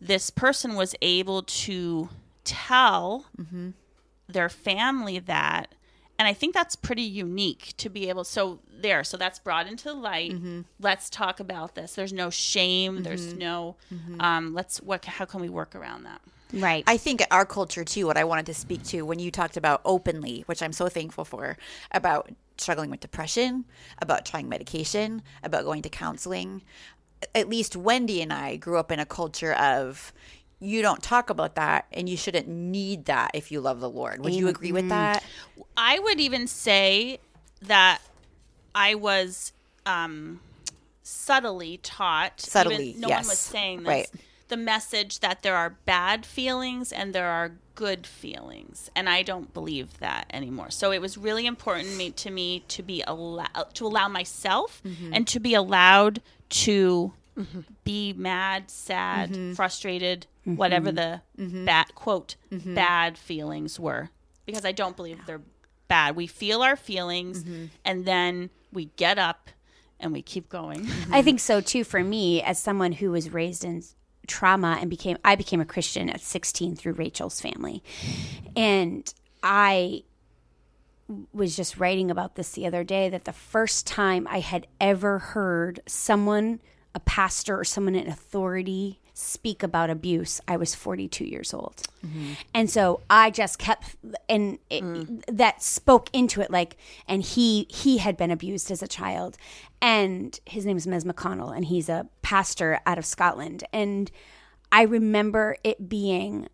[0.01, 2.09] this person was able to
[2.43, 3.71] tell mm-hmm.
[4.29, 5.76] their family that.
[6.19, 8.25] And I think that's pretty unique to be able.
[8.25, 10.33] So there, so that's brought into the light.
[10.33, 10.63] Mm-hmm.
[10.81, 11.95] Let's talk about this.
[11.95, 13.03] There's no shame.
[13.03, 13.39] There's mm-hmm.
[13.39, 13.77] no.
[13.93, 14.21] Mm-hmm.
[14.21, 15.05] Um, let's what?
[15.05, 16.21] How can we work around that?
[16.53, 16.85] Right.
[16.87, 19.81] I think our culture too, what I wanted to speak to when you talked about
[19.85, 21.57] openly, which I'm so thankful for,
[21.91, 23.65] about struggling with depression,
[24.01, 26.63] about trying medication, about going to counseling.
[27.35, 30.13] At least Wendy and I grew up in a culture of
[30.61, 34.25] you don't talk about that and you shouldn't need that if you love the Lord.
[34.25, 35.23] Would you agree with that?
[35.77, 37.21] I would even say
[37.63, 38.01] that
[38.75, 39.53] I was
[39.85, 40.41] um,
[41.03, 42.41] subtly taught.
[42.41, 43.39] Subtly, even, no one was yes.
[43.39, 43.89] saying this.
[43.89, 44.11] Right.
[44.49, 49.53] The message that there are bad feelings and there are good feelings, and I don't
[49.53, 50.71] believe that anymore.
[50.71, 55.13] So it was really important me, to me to be allowed to allow myself Mm-hmm.
[55.13, 57.13] and to be allowed to
[57.85, 59.53] be mad, sad, Mm-hmm.
[59.55, 64.11] frustrated, whatever the bad quote bad feelings were,
[64.47, 65.43] because I don't believe they're
[65.89, 66.17] bad.
[66.17, 67.65] We feel our feelings, Mm-hmm.
[67.85, 69.51] and then we get up
[70.01, 70.87] and we keep going.
[71.11, 73.83] I think so too for me as someone who was raised in
[74.27, 77.83] trauma and became I became a Christian at 16 through Rachel's family.
[78.57, 79.13] And
[79.43, 80.03] I
[81.33, 85.19] was just writing about this the other day that the first time I had ever
[85.21, 86.59] heard someone
[86.97, 91.83] a pastor or someone in authority speak about abuse, I was 42 years old.
[92.05, 92.33] Mm-hmm.
[92.55, 93.97] And so I just kept
[94.29, 95.23] and it, mm.
[95.29, 96.77] that spoke into it like
[97.07, 99.37] and he he had been abused as a child
[99.81, 104.11] and his name is Mez McConnell and he's a pastor out of Scotland and
[104.73, 106.49] I remember it being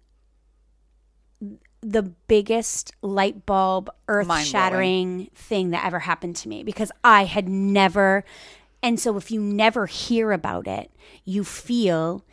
[1.81, 7.49] the biggest light bulb, earth shattering thing that ever happened to me because I had
[7.49, 8.25] never.
[8.83, 10.91] And so, if you never hear about it,
[11.25, 12.25] you feel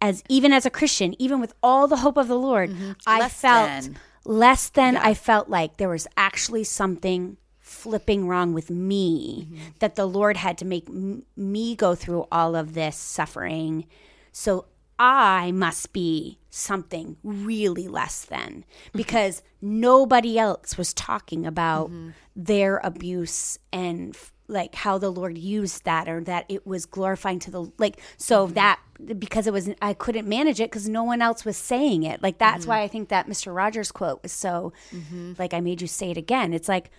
[0.00, 2.92] as even as a Christian, even with all the hope of the Lord, mm-hmm.
[3.06, 3.98] I Less felt than.
[4.24, 9.64] less than I felt like there was actually something flipping wrong with me mm-hmm.
[9.80, 13.86] that the Lord had to make m- me go through all of this suffering.
[14.30, 14.66] So
[14.98, 22.10] I must be something really less than because nobody else was talking about mm-hmm.
[22.36, 27.38] their abuse and f- like how the Lord used that or that it was glorifying
[27.40, 28.54] to the like so mm-hmm.
[28.54, 28.80] that
[29.18, 32.22] because it was I couldn't manage it because no one else was saying it.
[32.22, 32.70] Like that's mm-hmm.
[32.70, 33.54] why I think that Mr.
[33.54, 35.34] Rogers quote was so mm-hmm.
[35.38, 36.52] like I made you say it again.
[36.52, 36.90] It's like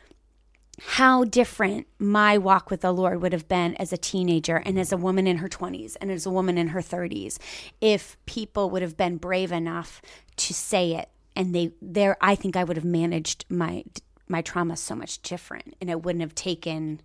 [0.80, 4.92] how different my walk with the Lord would have been as a teenager and as
[4.92, 7.40] a woman in her 20s and as a woman in her 30s
[7.82, 10.02] if people would have been brave enough
[10.36, 13.86] to say it and they there I think I would have managed my
[14.28, 17.02] my trauma so much different and it wouldn't have taken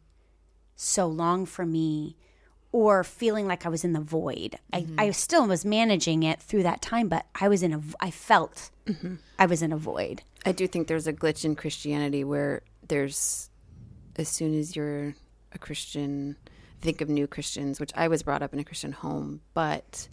[0.77, 2.17] so long for me
[2.73, 4.59] or feeling like I was in the void.
[4.73, 4.99] I, mm-hmm.
[4.99, 8.71] I still was managing it through that time, but I was in a, I felt
[8.87, 9.17] mm-hmm.
[9.39, 10.23] I was in a void.
[10.47, 13.51] I do think there's a glitch in Christianity where there's,
[14.17, 15.15] as soon as you're
[15.53, 16.37] a Christian,
[16.81, 20.09] think of new Christians, which I was brought up in a Christian home, but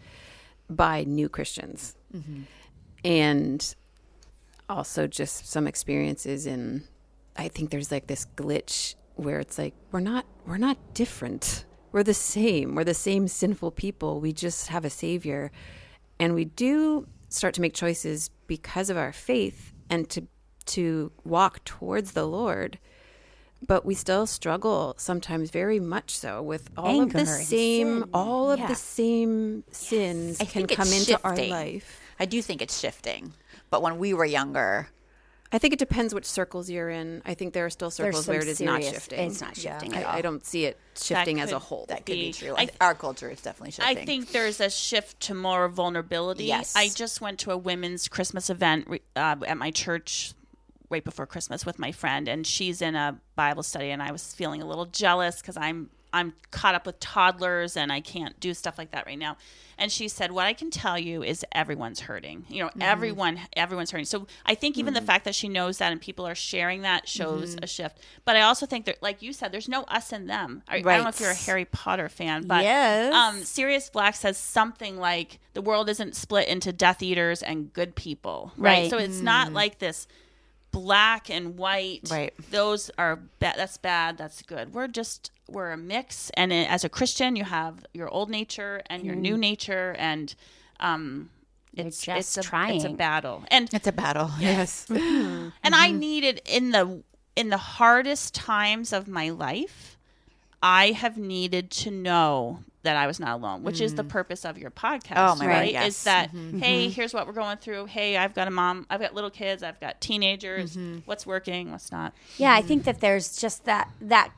[0.70, 1.96] by new Christians.
[2.14, 2.42] Mm-hmm.
[3.06, 3.76] And
[4.68, 6.84] also just some experiences in,
[7.38, 11.66] I think there's like this glitch where it's like, we're not, we're not different.
[11.92, 12.76] We're the same.
[12.76, 14.20] We're the same sinful people.
[14.20, 15.52] We just have a savior.
[16.20, 20.28] And we do start to make choices because of our faith and to
[20.66, 22.78] to walk towards the Lord.
[23.66, 28.10] But we still struggle sometimes very much so with all of the same sin.
[28.14, 28.68] all of Yeah.
[28.68, 31.52] the same sins I can come into our shifting.
[31.52, 32.00] life.
[32.20, 33.34] I do think it's shifting.
[33.72, 34.90] But when we were younger,
[35.52, 37.24] I think it depends which circles you're in.
[37.26, 39.32] I think there are still circles where it is not shifting.
[39.32, 40.12] It's not shifting at all.
[40.14, 41.86] I, I don't see it shifting as a whole.
[41.90, 42.56] that could be Be- true.
[42.56, 43.98] I- I, Our culture is definitely shifting.
[43.98, 46.46] I think there's a shift to more vulnerability.
[46.46, 46.76] Yes.
[46.76, 50.34] I just went to a women's Christmas event uh, at my church
[50.92, 54.34] right before Christmas with my friend, and she's in a Bible study, and I was
[54.34, 58.54] feeling a little jealous because I'm I'm caught up with toddlers and I can't do
[58.54, 59.38] stuff like that right now.
[59.78, 62.46] And she said, "What I can tell you is everyone's hurting.
[62.50, 62.82] You know, mm-hmm.
[62.82, 65.08] everyone everyone's hurting." So I think even the mm-hmm.
[65.08, 67.64] fact that she knows that and people are sharing that shows mm-hmm.
[67.64, 68.00] a shift.
[68.26, 70.64] But I also think that, like you said, there's no us and them.
[70.68, 73.14] I, I don't know if you're a Harry Potter fan, but Yes.
[73.14, 77.96] um, Sirius Black says something like the world isn't split into Death Eaters and good
[77.96, 78.70] people, right?
[78.70, 78.90] Right.
[78.90, 79.54] So it's not mm.
[79.54, 80.08] like this
[80.72, 82.02] black and white.
[82.10, 82.34] Right.
[82.52, 83.56] Those are bad.
[83.58, 84.18] That's bad.
[84.18, 84.74] That's good.
[84.74, 86.30] We're just we're a mix.
[86.36, 89.40] And it, as a Christian, you have your old nature and your new mm.
[89.40, 90.34] nature, and
[90.80, 91.30] um,
[91.76, 93.44] it's just it's a, It's a battle.
[93.50, 94.32] And it's a battle.
[94.40, 94.86] Yes.
[94.90, 95.50] Mm-hmm.
[95.64, 97.04] and I needed in the
[97.36, 99.98] in the hardest times of my life,
[100.62, 104.10] I have needed to know that I was not alone, which is the mm.
[104.10, 105.16] purpose of your podcast.
[105.16, 105.72] Oh, my God, right?
[105.72, 105.88] yes.
[105.88, 106.60] Is that mm-hmm.
[106.60, 106.92] hey, mm-hmm.
[106.94, 107.86] here's what we're going through.
[107.86, 108.88] Hey, I've got a mom.
[108.90, 109.64] I've got little kids.
[109.64, 110.78] I've got teenagers.
[111.06, 111.72] What's working?
[111.72, 112.14] What's not?
[112.38, 114.32] Yeah, I think that there's just that that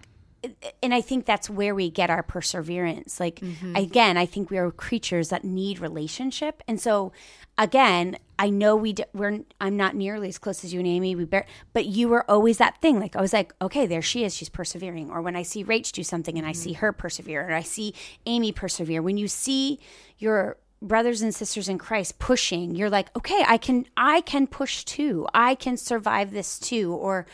[0.81, 3.19] and I think that's where we get our perseverance.
[3.19, 3.75] Like mm-hmm.
[3.75, 6.63] again, I think we are creatures that need relationship.
[6.67, 7.11] And so
[7.57, 11.15] again, I know we d- we're I'm not nearly as close as you and Amy.
[11.15, 12.99] We bear, but you were always that thing.
[12.99, 14.35] Like I was like, okay, there she is.
[14.35, 15.11] She's persevering.
[15.11, 16.79] Or when I see Rach do something and I see mm-hmm.
[16.79, 17.93] her persevere, or I see
[18.25, 19.01] Amy persevere.
[19.01, 19.79] When you see
[20.17, 24.83] your brothers and sisters in Christ pushing, you're like, okay, I can I can push
[24.83, 25.27] too.
[25.33, 26.93] I can survive this too.
[26.93, 27.27] Or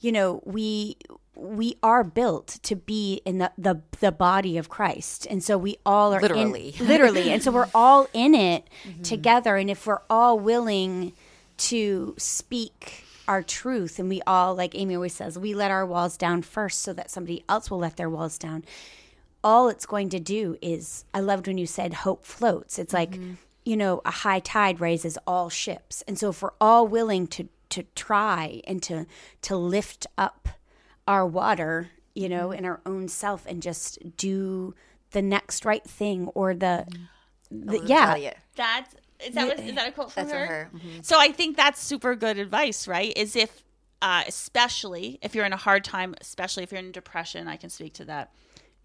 [0.00, 0.96] you know we
[1.34, 5.78] we are built to be in the the, the body of Christ and so we
[5.86, 6.74] all are in- Literally.
[6.80, 9.02] literally and so we're all in it mm-hmm.
[9.02, 11.12] together and if we're all willing
[11.58, 16.16] to speak our truth and we all like Amy always says we let our walls
[16.16, 18.64] down first so that somebody else will let their walls down
[19.42, 22.78] all it's going to do is I loved when you said hope floats.
[22.78, 23.34] It's like, mm-hmm.
[23.64, 26.02] you know, a high tide raises all ships.
[26.06, 29.06] And so if we're all willing to to try and to
[29.42, 30.48] to lift up
[31.06, 34.74] our water, you know, in our own self and just do
[35.12, 36.86] the next right thing or the,
[37.50, 38.14] the yeah.
[38.16, 38.34] Yeah.
[38.54, 38.94] That's
[39.24, 40.46] is that what, is that a quote from That's her?
[40.46, 40.70] her.
[40.74, 41.00] Mm-hmm.
[41.02, 43.12] So I think that's super good advice, right?
[43.16, 43.64] Is if
[44.02, 47.70] uh, especially if you're in a hard time, especially if you're in depression, I can
[47.70, 48.32] speak to that.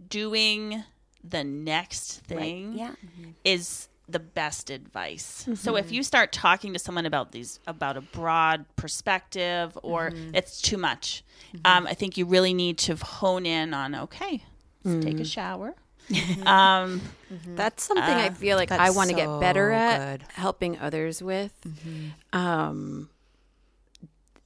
[0.09, 0.83] Doing
[1.23, 2.95] the next thing Yeah.
[3.43, 5.47] is the best advice.
[5.55, 5.95] So if mm-hmm.
[5.95, 10.35] you start talking to someone about these about a broad perspective or mm-hmm.
[10.35, 11.23] it's too much,
[11.55, 11.65] mm-hmm.
[11.65, 14.43] um, I think you really need to hone in on okay,
[14.83, 15.75] let's take a shower.
[16.45, 17.01] um,
[17.47, 20.27] That's something I uh, feel like I want to so get better at good.
[20.33, 21.53] helping others with.
[22.31, 23.09] Um,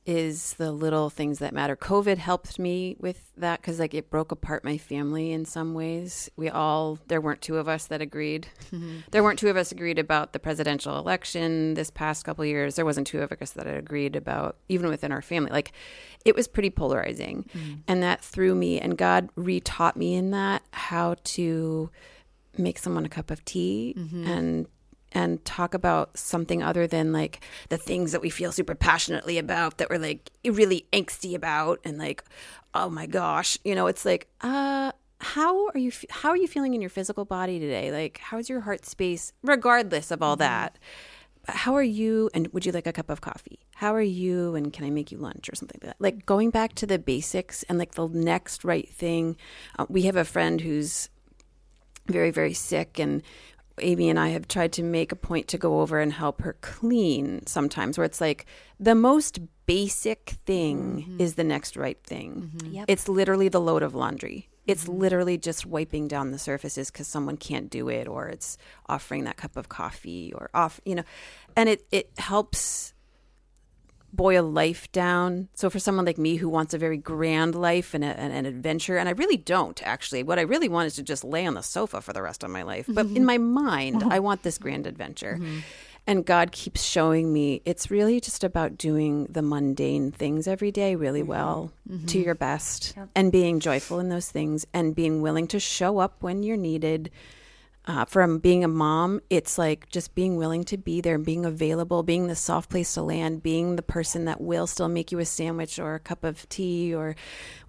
[0.09, 1.75] is the little things that matter.
[1.75, 6.31] COVID helped me with that because like it broke apart my family in some ways.
[6.35, 8.47] We all there weren't two of us that agreed.
[8.71, 9.01] Mm-hmm.
[9.11, 12.73] There weren't two of us agreed about the presidential election this past couple years.
[12.73, 15.51] There wasn't two of us that agreed about even within our family.
[15.51, 15.73] Like
[16.25, 17.73] it was pretty polarizing, mm-hmm.
[17.87, 18.79] and that threw me.
[18.79, 21.91] And God retaught me in that how to
[22.57, 24.25] make someone a cup of tea mm-hmm.
[24.25, 24.67] and
[25.11, 29.77] and talk about something other than like the things that we feel super passionately about
[29.77, 32.23] that we're like really angsty about and like
[32.73, 34.91] oh my gosh you know it's like uh
[35.21, 37.91] how are you how are you feeling in your physical body today?
[37.91, 40.77] Like how's your heart space regardless of all that?
[41.47, 43.59] How are you and would you like a cup of coffee?
[43.75, 45.97] How are you and can i make you lunch or something like that?
[45.99, 49.35] Like going back to the basics and like the next right thing
[49.77, 51.09] uh, we have a friend who's
[52.07, 53.21] very very sick and
[53.81, 56.57] Amy and I have tried to make a point to go over and help her
[56.61, 58.45] clean sometimes where it's like
[58.79, 61.21] the most basic thing mm-hmm.
[61.21, 62.51] is the next right thing.
[62.55, 62.73] Mm-hmm.
[62.73, 62.85] Yep.
[62.87, 64.49] It's literally the load of laundry.
[64.65, 64.99] It's mm-hmm.
[64.99, 68.57] literally just wiping down the surfaces because someone can't do it or it's
[68.87, 71.03] offering that cup of coffee or off, you know,
[71.55, 72.93] and it, it helps
[74.13, 75.49] boil life down.
[75.53, 78.45] So for someone like me who wants a very grand life and, a, and an
[78.45, 80.23] adventure, and I really don't actually.
[80.23, 82.49] What I really want is to just lay on the sofa for the rest of
[82.49, 82.85] my life.
[82.87, 83.25] But in mm-hmm.
[83.25, 84.09] my mind, uh-huh.
[84.11, 85.37] I want this grand adventure.
[85.39, 85.59] Mm-hmm.
[86.07, 90.95] And God keeps showing me it's really just about doing the mundane things every day
[90.95, 91.29] really mm-hmm.
[91.29, 91.71] well
[92.07, 96.23] to your best and being joyful in those things and being willing to show up
[96.23, 97.11] when you're needed
[97.89, 102.03] uh, from being a mom, it's like just being willing to be there, being available,
[102.03, 105.25] being the soft place to land, being the person that will still make you a
[105.25, 106.93] sandwich or a cup of tea.
[106.93, 107.15] Or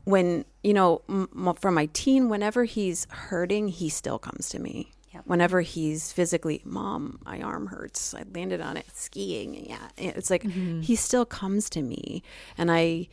[0.04, 4.92] when, you know, m- from my teen, whenever he's hurting, he still comes to me.
[5.14, 5.22] Yep.
[5.24, 8.12] Whenever he's physically, mom, my arm hurts.
[8.12, 9.70] I landed on it skiing.
[9.70, 9.88] Yeah.
[9.96, 12.22] It's like he still comes to me.
[12.58, 13.08] And I,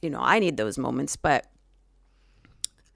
[0.00, 1.44] you know, I need those moments, but.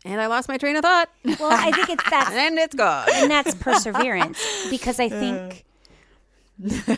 [0.04, 1.08] And I lost my train of thought.
[1.24, 3.06] Well, I think it's that and it's gone.
[3.14, 5.64] and that's perseverance because I think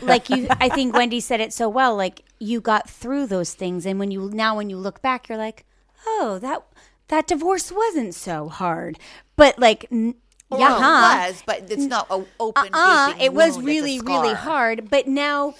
[0.03, 3.85] like you I think Wendy said it so well like you got through those things
[3.85, 5.65] and when you now when you look back you're like
[6.05, 6.63] oh that
[7.07, 8.99] that divorce wasn't so hard
[9.35, 10.15] but like n-
[10.51, 12.69] Or yeah it was, but it's not a open.
[12.73, 15.55] uh gaping it was wound, it's really really hard but now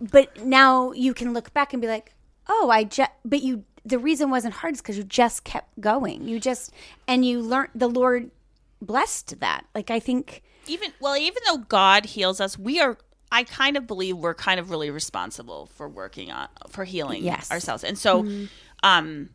[0.00, 2.14] but now you can look back and be like
[2.48, 6.26] oh I just but you the reason wasn't hard is because you just kept going.
[6.28, 6.72] You just
[7.06, 8.30] and you learned the Lord
[8.82, 9.64] blessed that.
[9.74, 12.98] Like I think even well even though god heals us we are
[13.30, 17.50] i kind of believe we're kind of really responsible for working on for healing Yes.
[17.52, 17.84] ourselves.
[17.84, 18.26] And so
[18.82, 19.30] um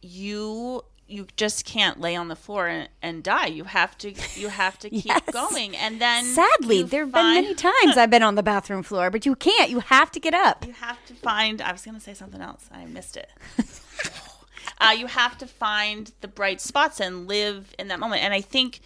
[0.00, 0.82] you
[1.12, 4.78] you just can't lay on the floor and, and die you have to you have
[4.78, 5.20] to keep Yes.
[5.32, 7.54] going and then Sadly, there have find- been many
[7.84, 9.70] times I've been on the bathroom floor, but you can't.
[9.70, 10.66] You have to get up.
[10.66, 13.28] you have to find i was going to say something else i missed it
[14.80, 18.40] uh, you have to find the bright spots and live in that moment and i
[18.40, 18.80] think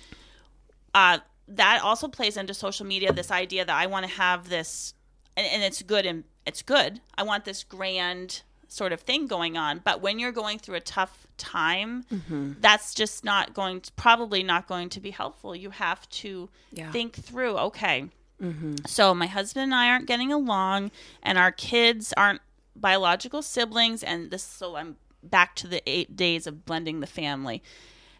[0.95, 1.19] uh,
[1.49, 4.95] that also plays into social media this idea that i want to have this
[5.37, 9.57] and, and it's good and it's good i want this grand sort of thing going
[9.57, 12.53] on but when you're going through a tough time mm-hmm.
[12.61, 16.91] that's just not going to probably not going to be helpful you have to Yeah.
[16.91, 18.09] think through okay
[18.43, 18.77] mm-hmm.
[18.87, 20.91] so my husband and I aren't getting along,
[21.23, 22.41] and our kids aren't
[22.81, 24.43] biological siblings, and this.
[24.43, 27.63] So I'm back to the eight days of blending the family.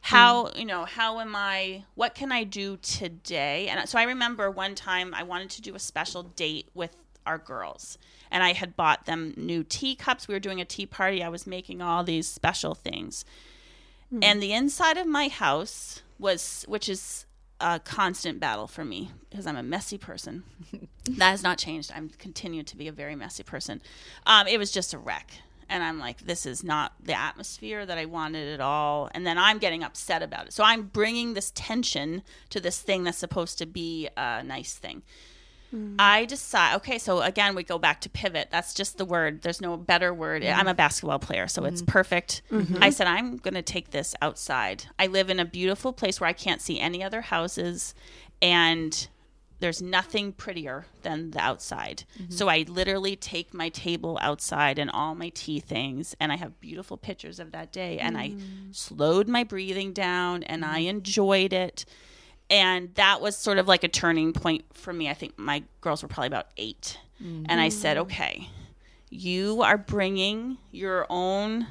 [0.01, 0.59] How mm.
[0.59, 0.85] you know?
[0.85, 1.85] How am I?
[1.95, 3.69] What can I do today?
[3.69, 6.97] And so I remember one time I wanted to do a special date with
[7.27, 7.99] our girls,
[8.31, 10.29] and I had bought them new teacups.
[10.29, 11.23] We were doing a tea party.
[11.23, 13.25] I was making all these special things,
[14.23, 17.27] and the inside of my house was, which is
[17.61, 20.45] a constant battle for me because I'm a messy person.
[21.05, 21.91] that has not changed.
[21.95, 23.81] I'm continued to be a very messy person.
[24.27, 25.31] Um, it was just a wreck.
[25.69, 29.11] And I'm like, this is not the atmosphere that I wanted at all.
[29.13, 30.53] And then I'm getting upset about it.
[30.53, 35.03] So I'm bringing this tension to this thing that's supposed to be a nice thing.
[35.77, 35.97] Mm.
[35.99, 38.49] I decide, okay, so again, we go back to pivot.
[38.51, 39.43] That's just the word.
[39.43, 40.43] There's no better word.
[40.43, 40.57] Mm.
[40.57, 41.87] I'm a basketball player, so it's mm.
[41.87, 42.43] perfect.
[42.51, 42.83] Mm-hmm.
[42.83, 44.87] I said, I'm going to take this outside.
[44.99, 47.95] I live in a beautiful place where I can't see any other houses,
[48.41, 49.09] and
[49.59, 52.05] there's nothing prettier than the outside.
[52.19, 52.33] Mm-hmm.
[52.33, 56.61] So I literally take my table outside and all my tea things, and I have
[56.61, 57.99] beautiful pictures of that day.
[57.99, 58.35] And I
[58.71, 60.97] slowed my breathing down, and I mm-hmm.
[60.99, 61.87] enjoyed it
[62.51, 65.09] and that was sort of like a turning point for me.
[65.09, 66.99] I think my girls were probably about 8
[67.49, 68.49] and I said, "Okay,
[69.11, 71.67] you are bringing your own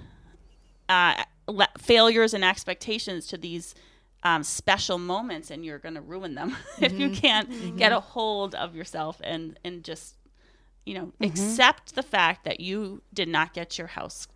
[0.89, 3.75] uh, le- failures and expectations to these
[4.23, 8.55] um, special moments, and you're going to ruin them if you can't get a hold
[8.55, 10.15] of yourself and and just
[10.85, 11.23] you know, Mm-hmm.
[11.25, 14.27] accept the fact that you did not get your house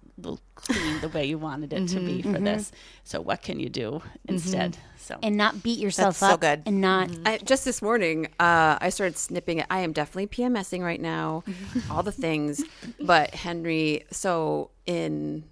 [0.55, 2.71] clean the way you wanted it to be for this.
[3.03, 4.77] So what can you do instead?
[4.97, 5.25] So Mm-hmm.
[5.25, 6.61] and not beat yourself That's so up good.
[6.67, 9.65] and not I, just this morning, uh, I started snipping it.
[9.71, 11.43] I am definitely PMSing right now,
[11.89, 12.63] all the things.
[13.01, 15.45] But Henry, so in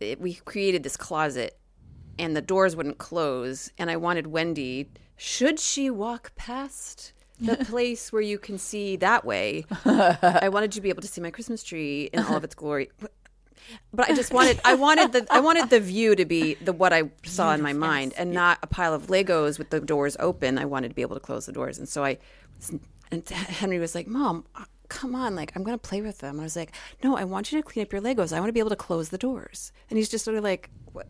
[0.00, 1.56] it, we created this closet,
[2.18, 4.90] and the doors wouldn't close, and I wanted Wendy.
[5.16, 9.64] Should she walk past the place where you can see that way?
[9.84, 12.54] I wanted you to be able to see my Christmas tree in all of its
[12.54, 12.90] glory.
[13.92, 16.92] But I just wanted I wanted the I wanted the view to be the what
[16.92, 20.58] I saw in my mind and not a pile of Legos with the doors open.
[20.58, 21.78] I wanted to be able to close the doors.
[21.78, 22.18] And so I
[23.10, 26.38] and Henry was like, "Mom, uh, come on, like I'm going to play with them."
[26.38, 28.32] I was like, "No, I want you to clean up your Legos.
[28.32, 30.70] I want to be able to close the doors." And he's just sort of like,
[30.92, 31.08] "What?"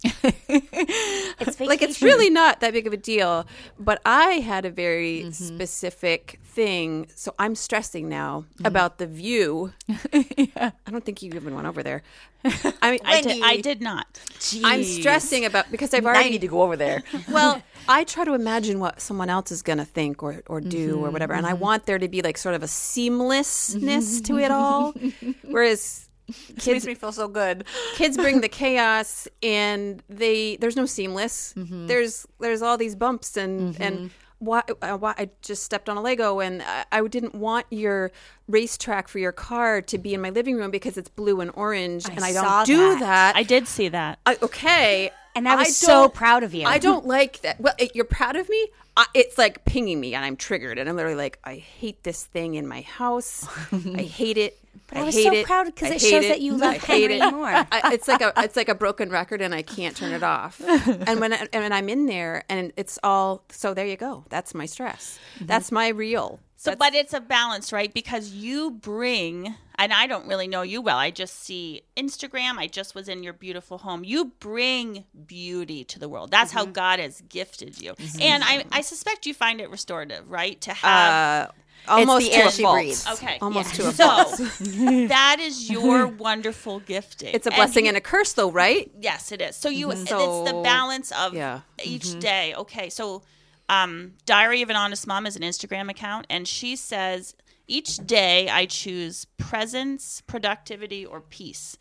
[0.04, 3.44] it's like it's really not that big of a deal
[3.80, 5.30] but i had a very mm-hmm.
[5.32, 8.66] specific thing so i'm stressing now mm-hmm.
[8.66, 9.72] about the view.
[9.88, 12.02] I don't think you even went over there.
[12.82, 14.20] I mean I did, I did not.
[14.64, 17.02] i'm stressing about because i've already need to go over there.
[17.28, 20.94] well i try to imagine what someone else is going to think or, or do
[20.94, 21.12] or mm-hmm.
[21.12, 24.94] whatever and i want there to be like sort of a seamlessness to it all.
[25.42, 27.64] Whereas Makes kids me feel so good.
[27.94, 33.80] kids bring the chaos and they there's no seamless there's there's all these bumps and
[33.80, 34.10] and
[34.40, 38.12] why, uh, why I just stepped on a Lego and I, I didn't want your
[38.46, 42.08] racetrack for your car to be in my living room because it's blue and orange
[42.08, 43.00] and I saw don't do that.
[43.00, 43.36] that.
[43.36, 44.20] I did see that.
[44.26, 45.10] I, okay.
[45.34, 46.66] And I was so proud of you.
[46.66, 47.60] I don't like that.
[47.60, 48.68] Well, it, you're proud of me.
[48.96, 52.24] I, it's like pinging me, and I'm triggered, and I'm literally like, I hate this
[52.24, 53.46] thing in my house.
[53.72, 54.58] I hate it.
[54.92, 55.46] I was hate so it.
[55.46, 57.30] proud 'cause I it hate shows that you love I hate Henry it.
[57.32, 57.48] more.
[57.48, 60.60] I, it's like a it's like a broken record, and I can't turn it off.
[60.60, 64.24] and when I, and when I'm in there, and it's all so there you go.
[64.28, 65.18] That's my stress.
[65.36, 65.46] Mm-hmm.
[65.46, 66.40] That's my real.
[66.60, 67.94] So, but it's a balance, right?
[67.94, 70.96] Because you bring, and I don't really know you well.
[70.96, 72.58] I just see Instagram.
[72.58, 74.02] I just was in your beautiful home.
[74.02, 76.32] You bring beauty to the world.
[76.32, 76.72] That's how mm-hmm.
[76.72, 77.92] God has gifted you.
[77.92, 78.20] Mm-hmm.
[78.22, 80.60] And I, I suspect you find it restorative, right?
[80.62, 81.48] To have.
[81.48, 81.52] Uh,
[81.86, 82.74] almost the to air a she fault.
[82.74, 83.06] breathes.
[83.08, 83.38] okay.
[83.40, 83.84] Almost yeah.
[83.84, 84.38] to a So fault.
[85.08, 87.34] that is your wonderful gifting.
[87.34, 88.90] It's a blessing you- and a curse, though, right?
[89.00, 89.56] Yes, it is.
[89.56, 91.60] So you, it's the balance of yeah.
[91.82, 92.54] each day.
[92.56, 93.22] Okay, so
[93.68, 97.34] um, Diary of an Honest Mom is an Instagram account, and she says
[97.68, 101.76] each day I choose presence, productivity, or peace.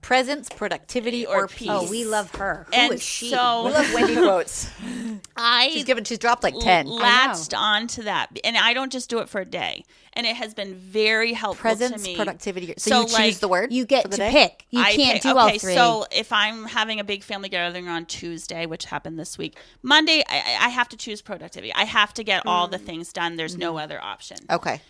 [0.00, 1.58] Presence, productivity, Or or, peace.
[1.58, 1.68] peace.
[1.70, 2.66] Oh, we love her.
[2.70, 3.30] Who and is she?
[3.30, 4.68] so We love Wendy quotes.
[5.36, 6.02] I She's given.
[6.02, 6.86] She's dropped like ten.
[6.88, 10.54] latched onto that, and I don't just do it for a day, and it has
[10.54, 12.16] been very helpful Presence, to me.
[12.16, 12.74] productivity.
[12.78, 13.72] So, So, you choose like, the word.
[13.72, 14.30] you get to day?
[14.32, 14.66] pick.
[14.70, 15.74] You I can't pick- do all okay, three.
[15.76, 20.24] So if I'm having a big family gathering on Tuesday, which happened this week, Monday
[20.28, 21.72] I, I have to choose productivity.
[21.74, 22.86] I have to get all the Mm.
[22.86, 23.36] things done.
[23.36, 23.84] There's no Mm-hmm.
[23.84, 24.38] other option.
[24.50, 24.80] Okay.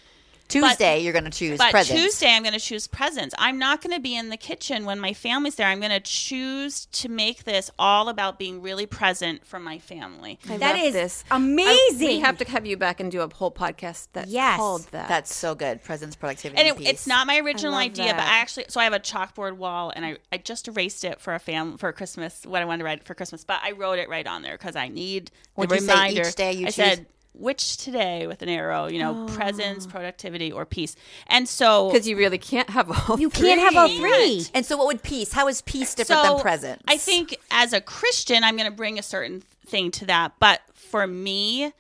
[0.53, 1.99] Tuesday, you're going to choose But presence.
[2.01, 3.35] Tuesday, I'm going to choose presence.
[3.39, 5.67] I'm not going to be in the kitchen when my family's there.
[5.67, 10.39] I'm going to choose to make this all about being really present for my family.
[10.49, 11.25] I That love is this.
[11.31, 12.09] amazing.
[12.09, 14.57] I- we have to have you back and do a whole podcast that's Yes.
[14.57, 15.09] called that.
[15.09, 15.83] That's so good.
[15.83, 16.89] Presence, productivity, and and, it, peace.
[16.91, 18.21] it's not my original love idea, but.
[18.23, 21.35] I actually so I have a chalkboard wall, and I, I just erased it for
[21.35, 22.45] a fam for Christmas.
[22.47, 24.77] What I wanted to write for Christmas, but I wrote it right on there because
[24.77, 26.29] I need the What'd you say reminder.
[26.29, 26.75] each day you I choose?
[26.75, 29.35] said which today with an arrow, you know, Oh.
[29.35, 30.95] presence, productivity, or peace,
[31.27, 33.19] and so because you really can't have all.
[33.19, 33.99] you can't have all Three.
[33.99, 34.47] three.
[34.55, 35.33] And so, what would peace?
[35.33, 36.83] How is peace different so than presence?
[36.87, 40.33] I think as a Christian, I'm going to bring a certain thing to that.
[40.39, 41.73] But for me,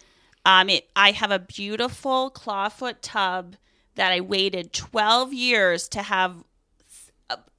[0.46, 3.56] um, it, I have a beautiful clawfoot tub
[3.94, 6.44] that I waited 12 years to have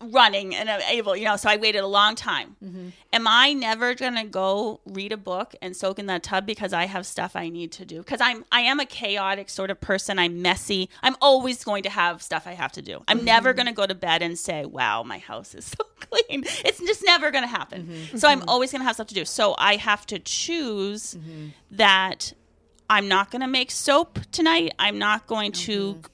[0.01, 2.55] running and able, you know, so I waited a long time.
[2.63, 2.89] Mm-hmm.
[3.13, 6.73] Am I never going to go read a book and soak in that tub because
[6.73, 7.99] I have stuff I need to do?
[7.99, 10.19] Because I'm I am a chaotic sort of person.
[10.19, 10.89] I'm messy.
[11.01, 13.03] I'm always going to have stuff I have to do.
[13.07, 13.57] I'm never Mm-hmm.
[13.57, 17.03] going to go to bed and say, "Wow, my house is so clean." It's just
[17.05, 17.83] never going to happen.
[17.87, 18.17] Mm-hmm.
[18.17, 19.25] So I'm always going to have stuff to do.
[19.25, 21.47] So I have to choose Mm-hmm.
[21.71, 22.33] that
[22.89, 24.73] I'm not going to make soap tonight.
[24.79, 26.07] I'm not going to Mm-hmm.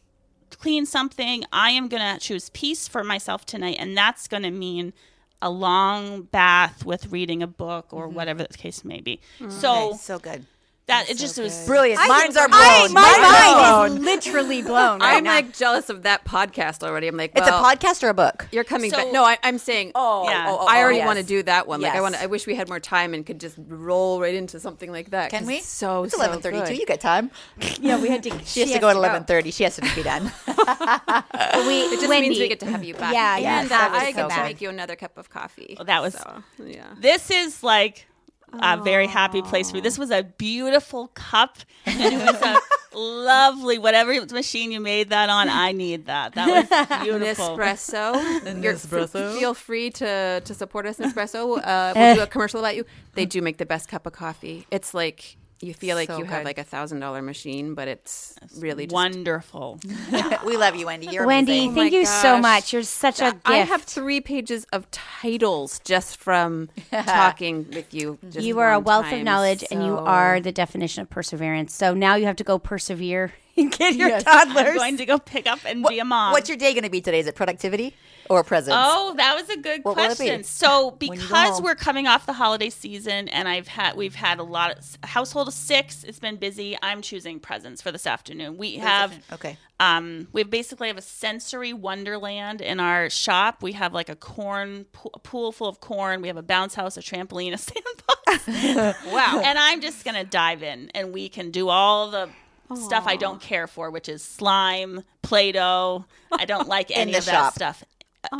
[0.59, 1.43] Clean something.
[1.51, 4.93] I am going to choose peace for myself tonight, and that's going to mean
[5.41, 9.19] a long bath with reading a book or whatever the case may be.
[9.39, 9.65] So Mm-hmm.
[9.65, 10.45] Okay, so good.
[10.89, 11.99] That it just was Brilliant.
[12.01, 12.59] I Minds think- are blown.
[12.61, 14.99] I- my Minds mind is literally blown.
[15.01, 15.35] right I'm now.
[15.35, 17.07] like jealous of that podcast already.
[17.07, 18.47] I'm like, It's a podcast or a book?
[18.51, 19.11] You're coming So- back.
[19.13, 19.93] No, I, I'm saying.
[19.95, 20.45] Oh, Yeah.
[20.49, 21.07] oh, oh, I oh, already yes.
[21.07, 21.81] want to do that one.
[21.81, 22.01] Like I Yes.
[22.01, 22.15] want.
[22.21, 25.31] I wish we had more time and could just roll right into something like that.
[25.31, 25.55] Can we?
[25.57, 26.65] it's So it's eleven thirty-two.
[26.65, 26.77] good.
[26.77, 27.31] You get time.
[27.79, 28.29] yeah, we had to.
[28.45, 29.51] She has to go at eleven thirty.
[29.51, 30.23] She has to be done.
[30.23, 33.13] We, It just Wendy, means we get to have you back.
[33.13, 35.75] Yeah, yeah, and that uh, I so get to make you another cup of coffee.
[35.77, 36.93] Well, that was- So, yeah.
[36.99, 38.07] This is like
[38.53, 39.81] a very happy place for me.
[39.81, 42.57] This was a beautiful cup, and it was a
[42.97, 43.77] lovely.
[43.77, 46.33] Whatever machine you made that on, I need that.
[46.33, 47.57] That was beautiful.
[47.57, 48.63] Nespresso.
[48.63, 51.57] You're- f- Feel free to to support us, Nespresso.
[51.63, 52.85] Uh, we'll do a commercial about you.
[53.13, 54.65] They do make the best cup of coffee.
[54.71, 58.35] It's like you feel like So you have like a thousand dollar machine, but it's
[58.57, 59.79] really just Wonderful.
[60.45, 61.07] we love you, Wendy.
[61.07, 61.75] You're Wendy, amazing.
[61.75, 62.73] thank oh my you so much.
[62.73, 63.41] You're such a gift.
[63.45, 68.17] I have three pages of titles just from talking with you.
[68.29, 71.09] Just you are a one wealth of time, knowledge, and you are the definition of
[71.09, 71.73] perseverance.
[71.73, 74.75] So now you have to go persevere and get your I'm toddlers.
[74.75, 76.31] going to go pick up and be a mom.
[76.31, 77.19] What's your day going to be today?
[77.19, 77.95] Is it productivity
[78.29, 78.75] or presence?
[78.77, 80.05] Oh, that was a good What it be?
[80.15, 80.43] question.
[80.43, 84.77] So, because we're coming off the holiday season, and I've had we've had a lot
[84.77, 86.03] of household of six.
[86.03, 86.77] It's been busy.
[86.81, 88.57] I'm choosing presence for this afternoon.
[88.57, 89.57] We have okay.
[89.79, 93.63] um, we basically have a sensory wonderland in our shop.
[93.63, 96.21] We have like a corn pool, a pool full of corn.
[96.21, 97.57] We have a bounce house, a trampoline, a
[98.47, 99.05] sandbox.
[99.07, 99.41] wow!
[99.43, 102.29] And I'm just gonna dive in, and we can do all the
[102.75, 106.05] stuff I don't care for, which is slime, Play-Doh.
[106.31, 107.53] I don't like any of that shop.
[107.55, 107.83] stuff.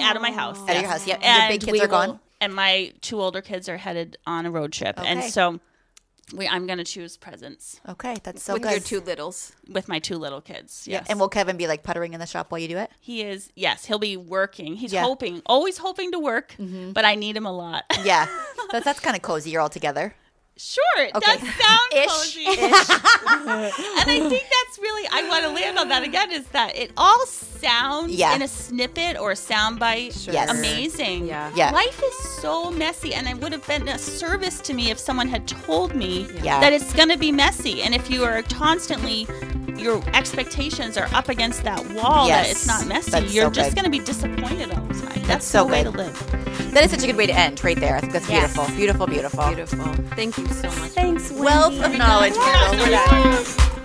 [0.01, 0.59] Out of my house.
[0.61, 1.21] Out of your house, yep.
[1.21, 2.09] Your And big kids we are gone?
[2.09, 5.59] will- And my two older kids are headed on a road trip, and so
[6.33, 8.71] we, I'm going to choose presence Okay, that's so with good.
[8.71, 9.51] your two littles.
[9.67, 10.85] with my two little kids.
[10.87, 11.07] Yes.
[11.09, 12.91] And will Kevin be like puttering in the shop while you do it?
[12.99, 14.75] He is, yes, he'll be working.
[14.75, 14.99] He's Yeah.
[15.01, 15.07] Mm-hmm.
[15.07, 17.83] hoping, always hoping to work, but I need him a lot.
[18.03, 18.27] Yeah,
[18.71, 19.49] that's that's kind of cozy.
[19.49, 20.13] You're all together.
[20.59, 21.37] Sure, it Okay.
[21.37, 22.45] does sound Ish, cozy.
[22.47, 26.91] and I think that's really, I want to land on that again, is that it
[26.97, 28.35] all sounds Yeah.
[28.35, 30.49] in a snippet or a soundbite Yes.
[30.49, 31.27] amazing.
[31.27, 31.51] Yeah.
[31.55, 31.71] Yeah.
[31.71, 35.27] Life is so messy, and it would have been a service to me if someone
[35.27, 36.59] had told me Yeah.
[36.59, 37.81] that it's going to be messy.
[37.81, 39.27] And if you are constantly,
[39.79, 43.75] your expectations are up against that wall that it's not messy, That's you're so just
[43.75, 45.21] going to be disappointed all the time.
[45.23, 45.91] That's, so the way good.
[45.93, 46.71] to live.
[46.73, 47.95] That is such a good way to end right there.
[47.95, 48.53] I think that's Yes.
[48.53, 49.45] beautiful, beautiful, beautiful.
[49.47, 49.93] Beautiful.
[50.15, 50.91] Thank you so much.
[50.91, 52.71] Thanks, Wealth of knowledge, Carol.
[52.77, 53.23] We're done.
[53.25, 53.78] Yes.